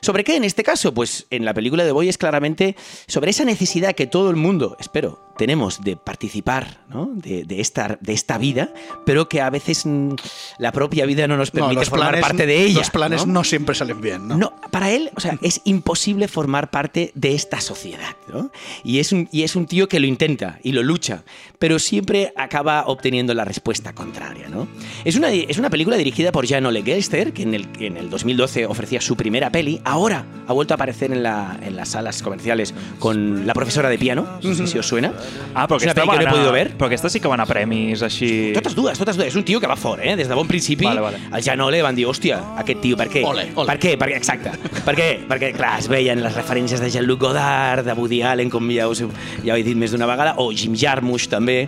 [0.00, 0.94] ¿Sobre qué en este caso?
[0.94, 2.76] Pues en la película de Boy es claramente
[3.06, 7.08] sobre esa necesidad que todo el mundo, espero, tenemos de participar ¿no?
[7.14, 8.70] de, de esta, de esta vida,
[9.06, 10.10] pero que a veces mm,
[10.58, 12.78] la propia vida no nos permite los formar planes- parte de ella.
[12.80, 13.32] Los planes ¿no?
[13.32, 14.36] no, siempre salen bien, ¿no?
[14.36, 18.50] No, para él, o sea, es imposible formar parte de esta sociedad, ¿no?
[18.84, 21.22] Y es, un, y es un tío que lo intenta y lo lucha,
[21.58, 24.68] pero siempre acaba obteniendo la respuesta contraria, ¿no?
[25.04, 28.10] Es una, es una película dirigida por Jan Ole Gelster, que en el, en el
[28.10, 32.22] 2012 ofrecía su primera peli, ahora ha vuelto a aparecer en, la, en las salas
[32.22, 35.12] comerciales con La profesora de piano, no sé si os suena.
[35.54, 36.70] Ah, però aquesta, que no he podido ver.
[36.76, 38.52] però aquesta sí que van a premis, així...
[38.54, 39.28] Totes dues, totes dues.
[39.32, 40.14] És un tio que va fort, eh?
[40.16, 41.18] Des de bon principi, Vale, vale.
[41.32, 43.24] el Jan Ole van dir, hòstia, aquest tio, per què?
[43.26, 43.66] Ole, ole.
[43.72, 43.96] Per què?
[43.98, 44.16] Per què?
[44.20, 44.52] Exacte.
[44.84, 45.08] Per què?
[45.28, 49.02] Perquè, clar, es veien les referències de Jean-Luc Godard, de Woody Allen, com ja, us,
[49.44, 51.66] ja ho he dit més d'una vegada, o Jim Jarmusch també.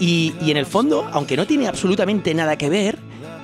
[0.00, 2.98] Y, y en el fondo, aunque no tiene absolutamente nada que ver,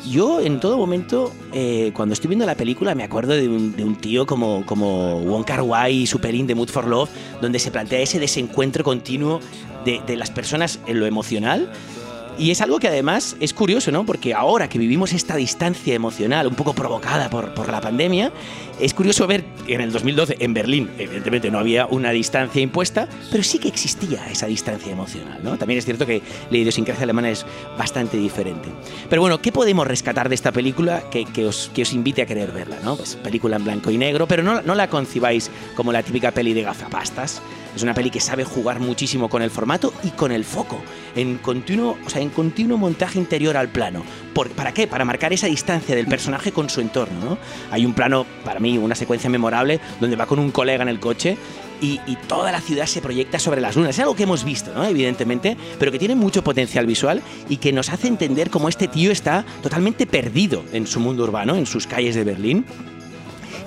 [0.07, 4.27] yo en todo momento, eh, cuando estoy viendo la película, me acuerdo de un, tío
[4.27, 8.19] como, como Wong Kar Wai y Superin de Mood for Love, donde se plantea ese
[8.19, 9.41] desencuentro continuo
[9.85, 11.71] de, de las personas en lo emocional
[12.39, 14.07] Y es algo que además es curioso, ¿no?
[14.07, 18.33] Porque ahora que vivimos esta distancia emocional un poco provocada por, por la pandemia,
[18.81, 23.09] es curioso ver que en el 2012 en Berlín, evidentemente no había una distancia impuesta,
[23.31, 25.59] pero sí que existía esa distancia emocional, ¿no?
[25.59, 27.45] También es cierto que la idiosincrasia alemana es
[27.77, 28.69] bastante diferente.
[29.09, 32.79] Pero bueno, ¿qué podemos rescatar de esta película que, os, que invite a querer verla,
[32.85, 32.97] ¿no?
[32.97, 36.55] Pues película en blanco y negro, pero no, no la concibáis como la típica peli
[36.55, 37.43] de gafapastas.
[37.75, 40.81] Es una peli que sabe jugar muchísimo con el formato y con el foco,
[41.15, 44.05] en continuo, o sea, en continuo montaje interior al plano.
[44.39, 44.87] ¿Por, ¿Para qué?
[44.87, 47.19] Para marcar esa distancia del personaje con su entorno.
[47.25, 47.39] ¿no?
[47.73, 51.01] Hay un plano, para mí, una secuencia memorable, donde va con un colega en el
[51.01, 51.37] coche
[51.81, 53.97] y, y, toda la ciudad se proyecta sobre las lunas.
[53.97, 54.85] Es algo que hemos visto, ¿no?
[54.85, 59.11] Evidentemente, pero que tiene mucho potencial visual y que nos hace entender cómo este tío
[59.11, 62.65] está totalmente perdido en su mundo urbano, en sus calles de Berlín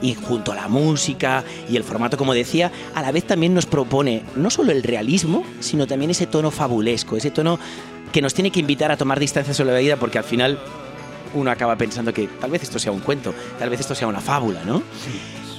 [0.01, 3.65] y junto a la música y el formato, como decía, a la vez también nos
[3.65, 7.59] propone no solo el realismo, sino también ese tono fabulesco, ese tono
[8.11, 10.59] que nos tiene que invitar a tomar distancia sobre la vida porque al final
[11.33, 14.19] uno acaba pensando que tal vez esto sea un cuento, tal vez esto sea una
[14.21, 14.83] fábula, ¿no?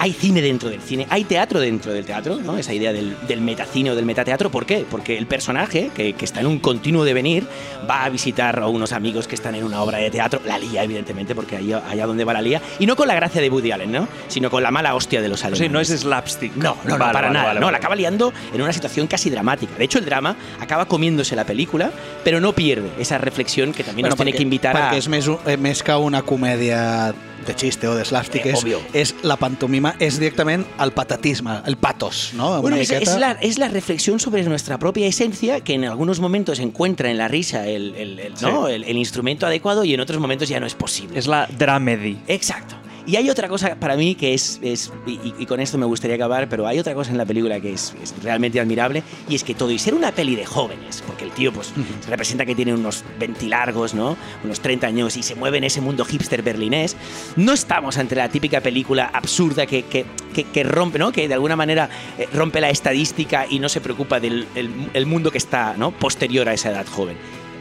[0.03, 2.59] Hay cine dentro del cine, hay teatro dentro del teatro, ¿no?
[2.59, 4.85] Esa idea del, del metacine o del metateatro, ¿por qué?
[4.91, 7.47] Porque el personaje, que, que, está en un continuo devenir,
[7.89, 10.83] va a visitar a unos amigos que están en una obra de teatro, la lía,
[10.83, 13.71] evidentemente, porque ahí, allá donde va la lía, y no con la gracia de Woody
[13.71, 14.09] Allen, ¿no?
[14.27, 15.71] Sino con la mala hostia de los alemanes.
[15.71, 16.57] No es slapstick.
[16.57, 17.47] No, no, no vale, para vale, nada.
[17.47, 19.77] vale, no, la acaba liando en una situación casi dramática.
[19.79, 21.93] De hecho, el drama acaba comiéndose la película,
[22.25, 24.81] però no pierde esa reflexión que también nos tiene que invitar a...
[24.83, 27.15] perquè és més, eh, més que una comèdia
[27.47, 28.81] de xiste o de slapstick, Eh, és, obvio.
[28.93, 32.61] és la pantomima, és directament el patatisme, el patos, no?
[32.63, 36.59] Bueno, es, es la, es la reflexión sobre nuestra propia esencia que en algunos momentos
[36.59, 38.69] encuentra en la risa el, el- el- ¿no?
[38.69, 41.19] el, el instrumento adecuado y en otros momentos ya no es posible.
[41.19, 42.19] Es la dramedy.
[42.29, 42.77] Exacto.
[43.07, 46.49] Y hay otra cosa para mí que es, es y, con esto me gustaría acabar,
[46.49, 49.55] pero hay otra cosa en la película que es, es realmente admirable y es que
[49.55, 52.73] todo y ser una peli de jóvenes, porque el tío pues se representa que tiene
[52.75, 54.17] unos 20 largos, ¿no?
[54.45, 56.97] Unos 30 años y se mueve en ese mundo hipster berlinés,
[57.37, 61.11] no estamos ante la típica película absurda que, que, que- que rompe, ¿no?
[61.13, 61.89] Que de alguna manera
[62.19, 65.91] eh, rompe la estadística y no se preocupa del el, el mundo que está, ¿no?
[65.91, 67.17] Posterior a esa edad joven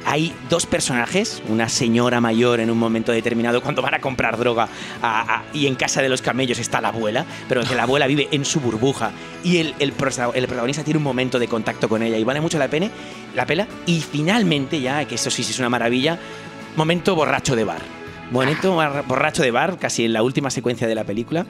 [0.06, 4.68] hay dos personajes, una señora mayor en un momento determinado cuando van a comprar droga
[5.02, 8.08] a- a- y en casa de los camellos está la abuela, pero que la abuela
[8.08, 9.12] vive en su burbuja
[9.44, 12.42] y el, el prosa- el protagonista tiene un momento de contacto con ella y vale
[12.42, 12.90] mucho la pena,
[13.36, 13.68] la pela.
[13.86, 16.20] Y finalmente ya, que eso sí sí es una maravilla,
[16.76, 17.82] momento borracho de bar.
[18.32, 21.46] Momento bar- borracho de bar, casi en la última secuencia de la película.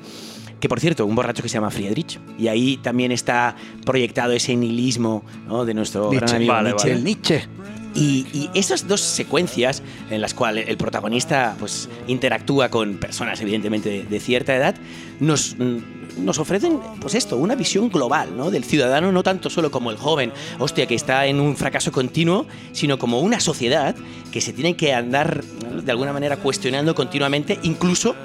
[0.59, 2.19] Que por cierto, un borracho que se llama Friedrich.
[2.37, 5.65] Y ahí también está proyectado ese nihilismo ¿no?
[5.65, 6.87] de nuestro gran amigo Vale, Nietzsche.
[6.89, 6.97] vale.
[6.99, 7.47] El Nietzsche.
[7.93, 14.19] Y, esas dos secuencias en las cuales el protagonista pues, interactúa con personas evidentemente de,
[14.19, 14.75] cierta edad,
[15.19, 18.51] nos, mm, nos ofrecen pues esto, una visión global ¿no?
[18.51, 22.45] del ciudadano, no tanto solo como el joven, hostia, que está en un fracaso continuo,
[22.71, 23.95] sino como una sociedad
[24.31, 28.15] que se tiene que andar de alguna manera cuestionando continuamente, incluso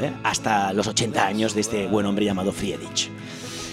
[0.00, 0.12] ¿eh?
[0.22, 3.10] hasta los 80 años de este buen hombre llamado Friedrich.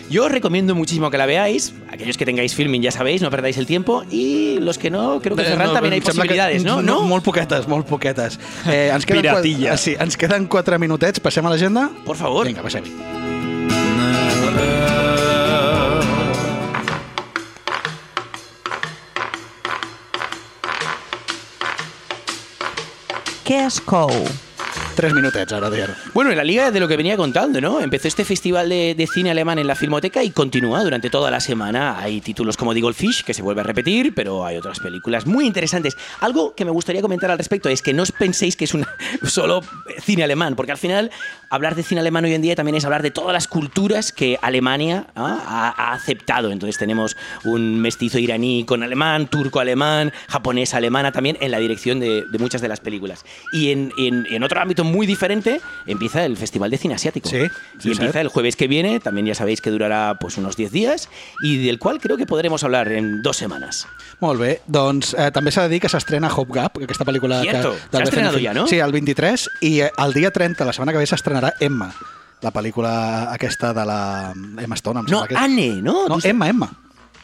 [0.09, 1.73] Yo os recomiendo muchísimo que la veáis.
[1.89, 4.03] Aquellos que tengáis filming ya sabéis, no perdáis el tiempo.
[4.11, 6.63] Y los que no, creo que Eh, Ferran no, también hay em sembla que- posibilidades,
[6.63, 6.81] ¿no?
[6.81, 7.01] ¿No?
[7.01, 8.39] Molt poquetes, molt poquetes.
[8.67, 9.69] Eh, ens queden Piratilla.
[9.69, 11.19] Quatre, sí, ens queden quatre minutets.
[11.19, 11.89] Passem a l'agenda?
[12.05, 12.45] Por favor.
[12.45, 12.91] Vinga, passem-hi.
[23.47, 24.11] Què es cou?
[24.95, 25.89] Tres minutets, ara, Dier.
[26.13, 27.79] Bueno, en la liga de lo que venía contando, ¿no?
[27.81, 31.39] Empezó este festival de, de cine alemán en la Filmoteca y continúa durante toda la
[31.39, 31.97] semana.
[31.99, 35.25] Hay títulos como Digo el Fish, que se vuelve a repetir, pero hay otras películas
[35.25, 35.97] muy interesantes.
[36.19, 38.87] Algo que me gustaría comentar al respecto es que no os penséis que es una,
[39.23, 39.61] solo
[39.99, 41.09] cine alemán, porque al final
[41.49, 44.37] hablar de cine alemán hoy en día también es hablar de todas las culturas que
[44.43, 45.73] Alemania ¿ah?
[45.75, 46.51] ha, ha aceptado.
[46.51, 52.37] Entonces tenemos un mestizo iraní con alemán, turco-alemán, japonés-alemana también en la dirección de, de
[52.37, 53.25] muchas de las películas.
[53.51, 57.29] Y en, en- en otro ámbito muy diferente empieza el Festival de Cine Asiático.
[57.29, 57.41] Sí,
[57.79, 60.71] sí, y empieza el jueves que viene, también ya sabéis que durará pues unos 10
[60.71, 61.09] días
[61.41, 63.87] y del cual creo que podremos hablar en dos semanas.
[64.23, 67.73] Molt bé, doncs eh, també s'ha de dir que s'estrena Hope Gap, aquesta pel·lícula Cierto.
[67.73, 67.97] que...
[67.97, 68.67] S'ha BCN ja, no?
[68.67, 71.89] Sí, el 23, i eh, el dia 30, la setmana que ve, s'estrenarà Emma,
[72.43, 72.93] la pel·lícula
[73.33, 73.99] aquesta de la
[74.33, 75.35] Emma Stone, em No, que.
[75.35, 76.05] Anne, ¿no?
[76.23, 76.71] Emma, Emma.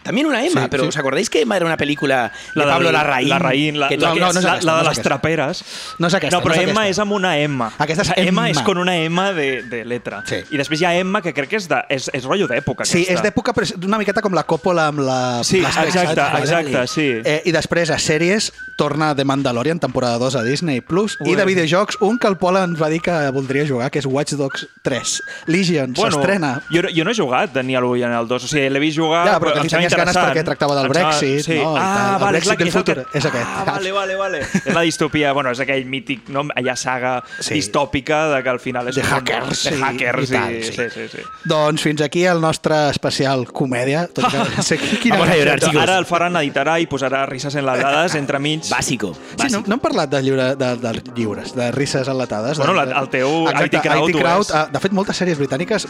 [0.10, 0.89] También una Emma, Sí, pero sí.
[0.89, 3.30] ¿os acordáis que Emma era una película de La Pablo del- Larraín?
[3.30, 5.03] Larraín, la, que la, no, no la, aquesta, la de les aquesta.
[5.03, 5.64] traperes.
[5.99, 7.64] No és aquesta, No, però Emma és amb una M.
[7.78, 8.49] Aquesta és Emma Emma.
[8.49, 10.24] és con una M de, de letra.
[10.26, 10.38] Sí.
[10.49, 12.86] I després hi ha Emma, que crec que és, de, és, és rotllo d'època.
[12.89, 13.14] Sí, aquesta.
[13.14, 15.20] és d'època, però és una miqueta com la Coppola amb la...
[15.43, 17.07] Sí, exacte, exacte, sí.
[17.24, 21.45] Eh, I després, a sèries, torna The Mandalorian, temporada 2 a Disney+, Plus, i de
[21.45, 24.66] videojocs, un que el Pol ens va dir que voldria jugar, que és Watch Dogs
[24.82, 25.22] 3.
[25.47, 26.62] Legion, s'estrena.
[26.72, 28.43] Jo, jo no he jugat ni a l'1 ni al 2.
[28.43, 29.68] O sigui, l'he vist jugar, Ja, però però que
[30.02, 31.58] americanes perquè tractava del Brexit, sí.
[31.60, 31.76] no?
[31.78, 32.14] Ah, tal.
[32.14, 33.45] El vale, Brexit clar, del futur que- és aquest.
[33.45, 34.39] Ah, vale, vale, vale.
[34.41, 36.41] és la distopia, bueno, és aquell mític, no?
[36.56, 37.54] Allà saga Sí.
[37.56, 40.64] distòpica de que al final és De un- hackers de i- hackers i tal, i,
[40.64, 40.74] sí.
[40.74, 41.20] sí, sí, sí.
[41.45, 44.08] Doncs fins aquí el nostre especial comèdia.
[44.08, 45.82] Tot que sé quina Vamos a llorar, chicos.
[45.82, 48.62] Ara el Ferran editarà i posarà risses enlatades entre mig.
[48.70, 49.14] Bàsico.
[49.39, 52.58] Sí, no, no hem parlat de, lliure, de, de lliures, de risses enlatades.
[52.58, 54.50] Bueno, de, la- el teu Exacte, IT Crowd IT Crowd és.
[54.56, 55.86] eh, de fet, moltes sèries britàniques,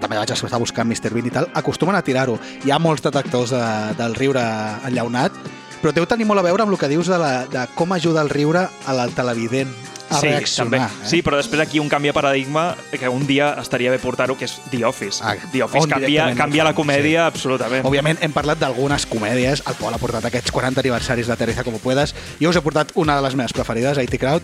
[0.00, 1.12] també vaig estar buscant Mr.
[1.14, 2.38] Bean i tal, acostumen a tirar-ho.
[2.64, 3.64] Hi ha molts detectors de,
[3.98, 4.44] del riure
[4.88, 5.36] enllaunat,
[5.82, 8.22] però deu tenir molt a veure amb el que dius de, la, de com ajuda
[8.24, 9.74] el riure a la televident
[10.14, 10.70] a sí, reaccionar.
[10.80, 11.04] també.
[11.04, 11.08] Eh?
[11.10, 14.46] Sí, però després aquí un canvi de paradigma que un dia estaria bé portar-ho, que
[14.46, 15.22] és The Office.
[15.24, 17.84] Ah, The Office canvia, canvia ho la fan, comèdia absolutament.
[17.86, 19.62] Òbviament, hem parlat d'algunes comèdies.
[19.68, 22.14] El Pol ha portat aquests 40 aniversaris d'Aterriza como puedas.
[22.40, 24.42] Jo us he portat una de les meves preferides, IT Crowd.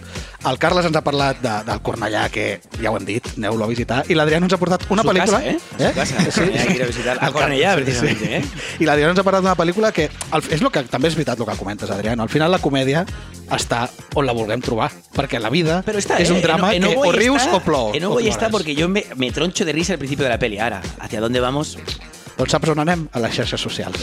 [0.49, 3.69] El Carles ens ha parlat de, del Cornellà, que ja ho hem dit, aneu-lo a
[3.69, 4.03] visitar.
[4.09, 5.39] I l'Adrià ens ha portat una Su pel·lícula...
[5.39, 5.59] casa, eh?
[5.61, 6.31] Su casa.
[6.31, 6.41] Sí.
[6.43, 8.45] Hay que ir a visitar a Cornellà, precisamente, eh?
[8.81, 10.09] I l'Adrià ens ha parlat d'una pel·lícula que
[10.51, 12.17] és lo que també és veritat el que comentes, Adrià.
[12.17, 12.23] no?
[12.25, 13.05] Al final la comèdia
[13.53, 16.31] està on la vulguem trobar, perquè la vida Pero está, ¿eh?
[16.33, 17.95] un drama En- en que o rius o plou.
[17.95, 18.53] En o Ogoy está plores.
[18.53, 20.59] porque yo me, me troncho de risa al principio de la peli.
[20.59, 21.79] Ahora, ¿hacia dónde vamos?
[22.39, 23.07] Doncs saps on anem?
[23.13, 23.99] A les xarxes socials.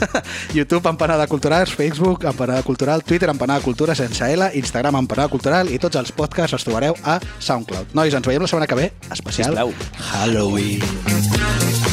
[0.54, 5.78] YouTube, Empanada Cultural, Facebook, Empanada Cultural, Twitter, Empanada Cultura sense L, Instagram, Empanada Cultural i
[5.82, 7.90] tots els podcasts els trobareu a SoundCloud.
[7.98, 9.74] Nois, ens veiem la setmana que ve, especial Sisplau.
[10.12, 11.89] Halloween.